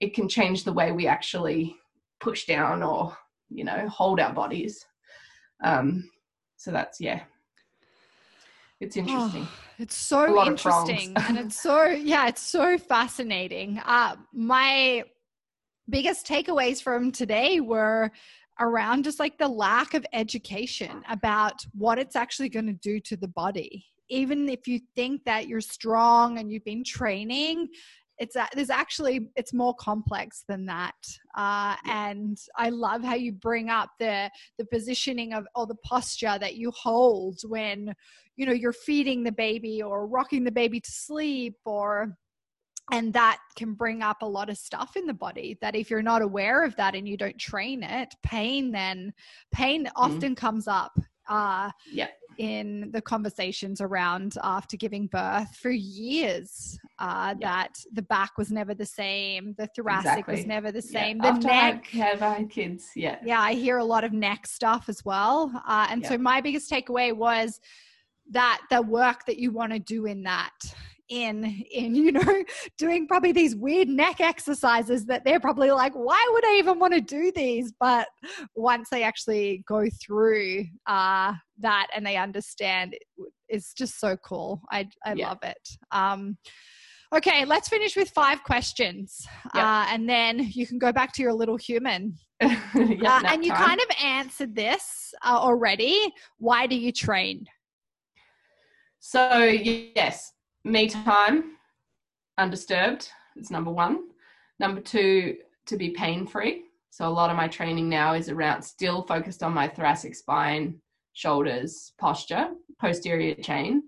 [0.01, 1.77] it can change the way we actually
[2.21, 3.17] push down or,
[3.51, 4.85] you know, hold our bodies.
[5.65, 6.11] Um,
[6.57, 7.23] so that's, yeah,
[8.81, 9.47] it's interesting.
[9.47, 11.15] Oh, it's so interesting.
[11.29, 13.81] and it's so, yeah, it's so fascinating.
[13.85, 15.03] Uh, my
[15.89, 18.11] biggest takeaways from today were
[18.61, 23.17] around just like the lack of education about what it's actually going to do to
[23.17, 23.85] the body.
[24.11, 27.69] Even if you think that you're strong and you've been training,
[28.19, 30.95] it's there's actually it's more complex than that.
[31.37, 36.37] Uh, and i love how you bring up the the positioning of or the posture
[36.41, 37.95] that you hold when
[38.37, 42.17] you know you're feeding the baby or rocking the baby to sleep or
[42.91, 46.03] and that can bring up a lot of stuff in the body that if you're
[46.03, 49.13] not aware of that and you don't train it pain then
[49.53, 49.93] pain mm-hmm.
[49.97, 50.99] often comes up.
[51.29, 52.09] Uh yeah
[52.39, 57.49] in the conversations around after giving birth for years uh, yeah.
[57.49, 60.37] that the back was never the same, the thoracic exactly.
[60.37, 61.23] was never the same, yeah.
[61.23, 61.87] the after neck.
[61.89, 65.53] have I had kids, yeah, yeah, I hear a lot of neck stuff as well,
[65.67, 66.09] uh, and yeah.
[66.09, 67.61] so my biggest takeaway was
[68.31, 70.53] that the work that you want to do in that
[71.09, 72.45] in in you know
[72.77, 76.95] doing probably these weird neck exercises that they're probably like why would i even want
[76.95, 77.73] to do these?
[77.79, 78.09] But
[78.55, 82.97] once they actually go through uh that and they understand
[83.49, 84.61] it's just so cool.
[84.71, 85.29] I i yeah.
[85.29, 85.69] love it.
[85.91, 86.37] Um
[87.15, 89.27] okay let's finish with five questions.
[89.55, 89.65] Yep.
[89.65, 92.17] uh, and then you can go back to your little human.
[92.75, 93.67] Uh, and you time.
[93.67, 95.99] kind of answered this uh, already.
[96.39, 97.45] Why do you train?
[99.01, 100.33] So yes,
[100.65, 101.57] me time,
[102.37, 104.09] undisturbed is number one.
[104.59, 105.37] Number two,
[105.67, 106.65] to be pain free.
[106.91, 110.81] So a lot of my training now is around still focused on my thoracic spine,
[111.13, 112.49] shoulders, posture,
[112.81, 113.83] posterior chain.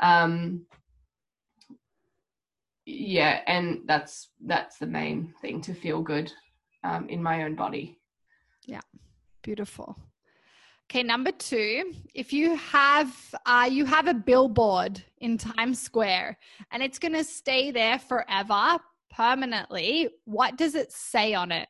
[0.00, 0.66] Um,
[2.86, 6.32] yeah, and that's that's the main thing to feel good
[6.82, 7.98] um, in my own body.
[8.66, 8.82] Yeah,
[9.42, 9.96] beautiful.
[10.90, 16.38] Okay, number two, if you have uh, you have a billboard in Times Square
[16.70, 18.78] and it's going to stay there forever,
[19.10, 21.68] permanently, what does it say on it?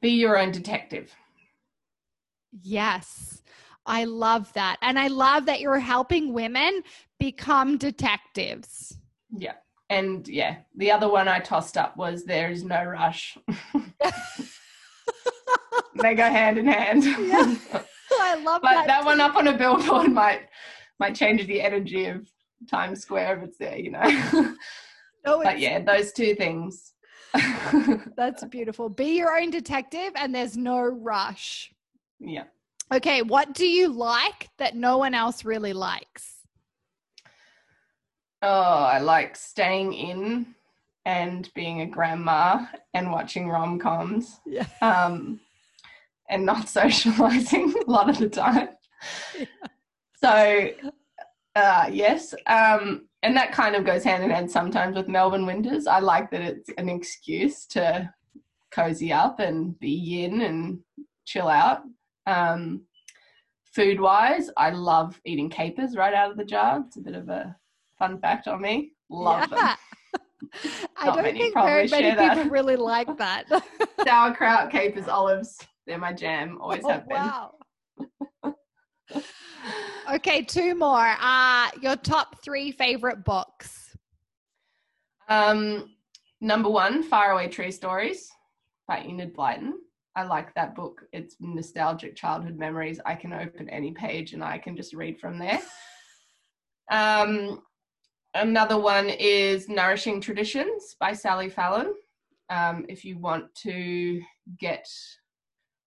[0.00, 1.14] Be your own detective.
[2.62, 3.42] Yes,
[3.86, 6.82] I love that, and I love that you're helping women
[7.18, 8.98] become detectives.
[9.30, 9.54] Yeah,
[9.88, 13.38] and yeah, the other one I tossed up was there is no rush.
[16.00, 17.04] they go hand in hand.
[17.24, 17.54] Yeah.
[18.20, 18.86] I love but that.
[18.86, 20.42] that one up on a billboard might
[21.00, 22.28] might change the energy of
[22.70, 24.54] Times Square if it's there, you know.
[25.26, 26.92] No, but yeah, those two things.
[28.16, 28.88] That's beautiful.
[28.88, 31.72] Be your own detective and there's no rush.
[32.20, 32.44] Yeah.
[32.92, 36.34] Okay, what do you like that no one else really likes?
[38.42, 40.54] Oh, I like staying in
[41.06, 44.40] and being a grandma and watching rom coms.
[44.46, 44.66] Yeah.
[44.82, 45.40] Um,
[46.30, 48.68] and not socializing a lot of the time.
[49.38, 49.46] Yeah.
[50.16, 50.70] So,
[51.54, 52.34] uh, yes.
[52.46, 55.86] Um, and that kind of goes hand in hand sometimes with Melbourne winters.
[55.86, 58.10] I like that it's an excuse to
[58.70, 60.78] cozy up and be in and
[61.26, 61.82] chill out.
[62.26, 62.84] Um,
[63.74, 66.82] food wise, I love eating capers right out of the jar.
[66.86, 67.54] It's a bit of a
[67.98, 68.92] fun fact on me.
[69.10, 69.76] Love yeah.
[70.12, 70.20] them.
[70.96, 72.50] I don't think very many people that.
[72.50, 73.46] really like that.
[74.06, 75.58] Sauerkraut, capers, olives.
[75.86, 76.58] They're my jam.
[76.60, 77.16] Always oh, have been.
[77.16, 77.54] Wow.
[80.14, 81.14] okay, two more.
[81.20, 83.96] Uh your top three favorite books.
[85.28, 85.94] Um
[86.40, 88.30] number one, Faraway Tree Stories
[88.88, 89.72] by Enid Blyton.
[90.16, 91.02] I like that book.
[91.12, 93.00] It's nostalgic childhood memories.
[93.04, 95.60] I can open any page and I can just read from there.
[96.90, 97.60] um
[98.34, 101.94] another one is Nourishing Traditions by Sally Fallon.
[102.50, 104.20] Um, if you want to
[104.58, 104.86] get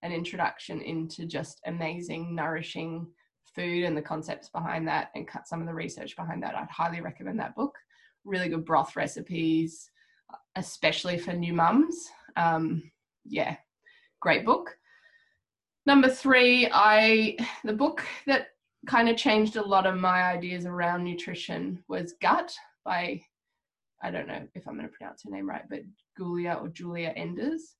[0.03, 3.07] an introduction into just amazing, nourishing
[3.55, 6.69] food and the concepts behind that and cut some of the research behind that, I'd
[6.69, 7.75] highly recommend that book.
[8.23, 9.89] Really good broth recipes,
[10.55, 12.09] especially for new mums.
[12.35, 12.91] Um,
[13.25, 13.55] yeah,
[14.21, 14.77] great book.
[15.85, 18.47] Number three, I the book that
[18.87, 23.21] kind of changed a lot of my ideas around nutrition was Gut by
[24.03, 25.81] I don't know if I'm going to pronounce her name right, but
[26.17, 27.76] Julia or Julia Enders.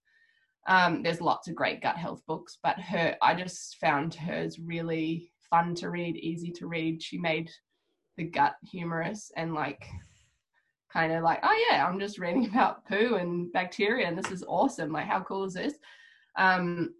[0.68, 5.32] Um, there's lots of great gut health books, but her, I just found hers really
[5.50, 7.02] fun to read, easy to read.
[7.02, 7.50] She made
[8.18, 9.88] the gut humorous and like
[10.92, 14.44] kind of like, oh yeah, I'm just reading about poo and bacteria and this is
[14.48, 14.92] awesome.
[14.92, 15.76] Like, how cool is this?
[16.38, 16.94] Um,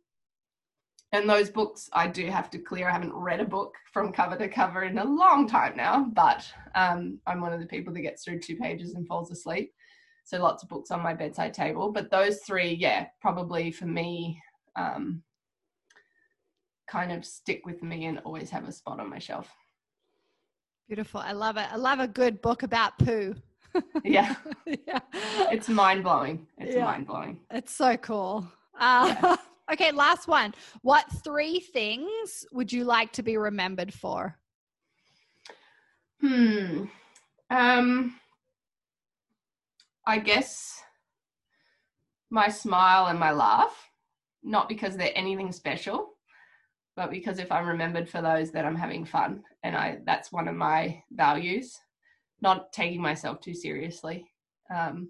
[1.14, 2.90] and those books I do have to clear.
[2.90, 6.46] I haven't read a book from cover to cover in a long time now, but
[6.76, 9.72] um, I'm one of the people that gets through two pages and falls asleep.
[10.28, 11.90] So lots of books on my bedside table.
[11.90, 14.42] But those three, yeah, probably for me,
[14.76, 15.24] um,
[16.86, 19.50] kind of stick with me and always have a spot on my shelf.
[20.90, 21.22] Beautiful.
[21.22, 21.68] I love it.
[21.72, 23.36] I love a good book about poo.
[24.04, 24.36] yeah.
[24.66, 25.00] yeah.
[25.50, 26.46] It's mind blowing.
[26.58, 26.84] It's yeah.
[26.84, 27.40] mind blowing.
[27.50, 28.46] It's so cool.
[28.78, 29.36] Uh, yeah.
[29.72, 30.54] okay, last one.
[30.82, 34.38] What three things would you like to be remembered for?
[36.20, 36.84] Hmm.
[37.50, 38.20] Um
[40.08, 40.82] I guess
[42.30, 43.90] my smile and my laugh,
[44.42, 46.14] not because they're anything special,
[46.96, 50.48] but because if I'm remembered for those, that I'm having fun, and I that's one
[50.48, 51.78] of my values,
[52.42, 54.26] not taking myself too seriously,
[54.74, 55.10] um,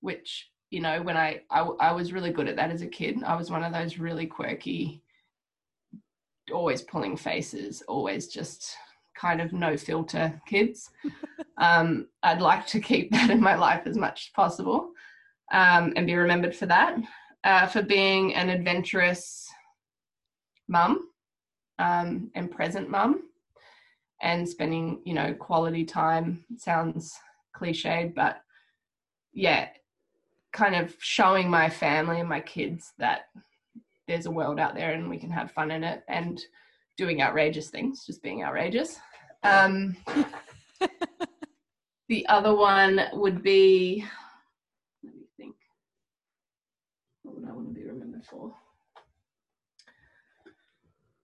[0.00, 3.22] which you know when I, I I was really good at that as a kid.
[3.22, 5.02] I was one of those really quirky,
[6.50, 8.74] always pulling faces, always just
[9.20, 10.90] kind of no filter kids.
[11.58, 14.90] um, I'd like to keep that in my life as much as possible
[15.52, 16.96] um, and be remembered for that,
[17.44, 19.48] uh, for being an adventurous
[20.68, 21.08] mum
[21.78, 23.22] um, and present mum
[24.22, 26.44] and spending, you know, quality time.
[26.56, 27.12] sounds
[27.56, 28.42] cliched, but
[29.32, 29.68] yeah,
[30.52, 33.22] kind of showing my family and my kids that
[34.08, 36.42] there's a world out there and we can have fun in it and
[36.96, 38.98] doing outrageous things, just being outrageous.
[39.42, 39.96] Um,
[42.08, 44.04] the other one would be,
[45.02, 45.54] let me think.
[47.22, 48.52] What would I want to be remembered for?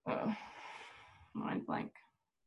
[0.08, 0.34] Oh,
[1.34, 1.90] mind blank.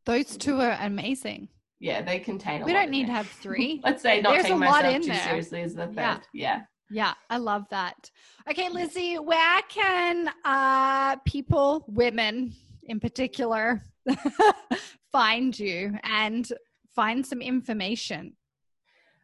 [0.05, 1.49] Those two are amazing.
[1.79, 2.55] Yeah, they contain.
[2.55, 2.65] A lot of.
[2.67, 3.79] We don't need to have three.
[3.83, 5.23] Let's say not There's taking myself too there.
[5.23, 5.95] seriously as the third.
[5.95, 6.19] Yeah.
[6.33, 6.61] yeah.
[6.91, 8.09] Yeah, I love that.
[8.49, 12.53] Okay, Lizzie, where can uh, people, women
[12.83, 13.83] in particular,
[15.11, 16.51] find you and
[16.95, 18.35] find some information?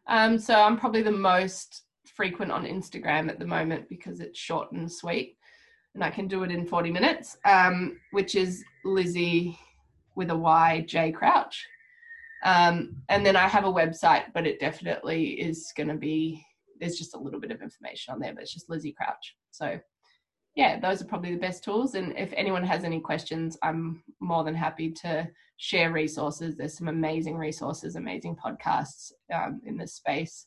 [0.08, 4.72] Um, so I'm probably the most frequent on Instagram at the moment because it's short
[4.72, 5.36] and sweet,
[5.94, 9.58] and I can do it in 40 minutes, um, which is Lizzie
[10.14, 11.66] with a Y J Crouch.
[12.44, 16.44] Um, and then I have a website, but it definitely is going to be
[16.80, 19.34] there's just a little bit of information on there, but it's just Lizzie Crouch.
[19.50, 19.78] So
[20.56, 21.94] yeah, those are probably the best tools.
[21.94, 25.28] And if anyone has any questions, I'm more than happy to
[25.58, 26.56] share resources.
[26.56, 30.46] There's some amazing resources, amazing podcasts um, in this space.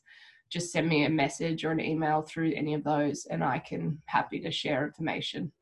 [0.50, 4.02] Just send me a message or an email through any of those, and I can
[4.06, 5.52] happy to share information.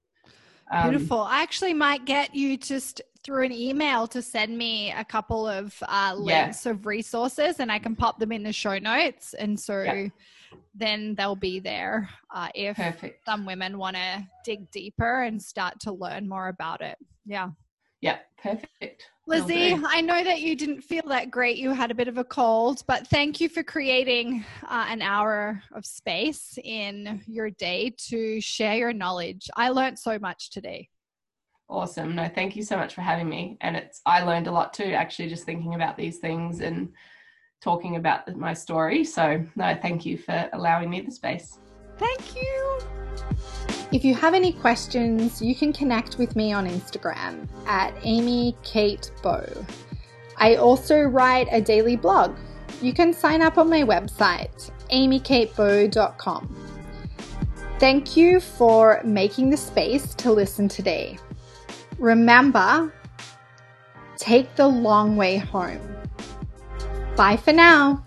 [0.73, 1.21] Um, Beautiful.
[1.21, 5.77] I actually might get you just through an email to send me a couple of
[5.87, 6.73] uh, links yeah.
[6.73, 9.35] of resources, and I can pop them in the show notes.
[9.35, 9.83] And so.
[9.83, 10.09] Yeah
[10.75, 13.25] then they'll be there uh, if Perfect.
[13.25, 16.99] some women want to dig deeper and start to learn more about it.
[17.27, 17.51] Yeah.
[18.01, 19.11] Yeah, perfect.
[19.27, 21.59] Lizzie, I know that you didn't feel that great.
[21.59, 25.63] You had a bit of a cold, but thank you for creating uh, an hour
[25.75, 29.51] of space in your day to share your knowledge.
[29.55, 30.89] I learned so much today.
[31.69, 32.15] Awesome.
[32.15, 33.59] No, thank you so much for having me.
[33.61, 36.89] And it's I learned a lot too, actually, just thinking about these things and
[37.61, 39.05] talking about my story.
[39.05, 41.59] So, no, thank you for allowing me the space.
[41.99, 42.81] Thank you.
[43.91, 49.11] If you have any questions, you can connect with me on Instagram at Amy Kate
[49.23, 49.45] Bow.
[50.37, 52.37] I also write a daily blog.
[52.81, 56.55] You can sign up on my website, amykatebow.com.
[57.79, 61.19] Thank you for making the space to listen today.
[61.99, 62.93] Remember,
[64.17, 65.98] take the long way home.
[67.19, 68.05] Bye for now.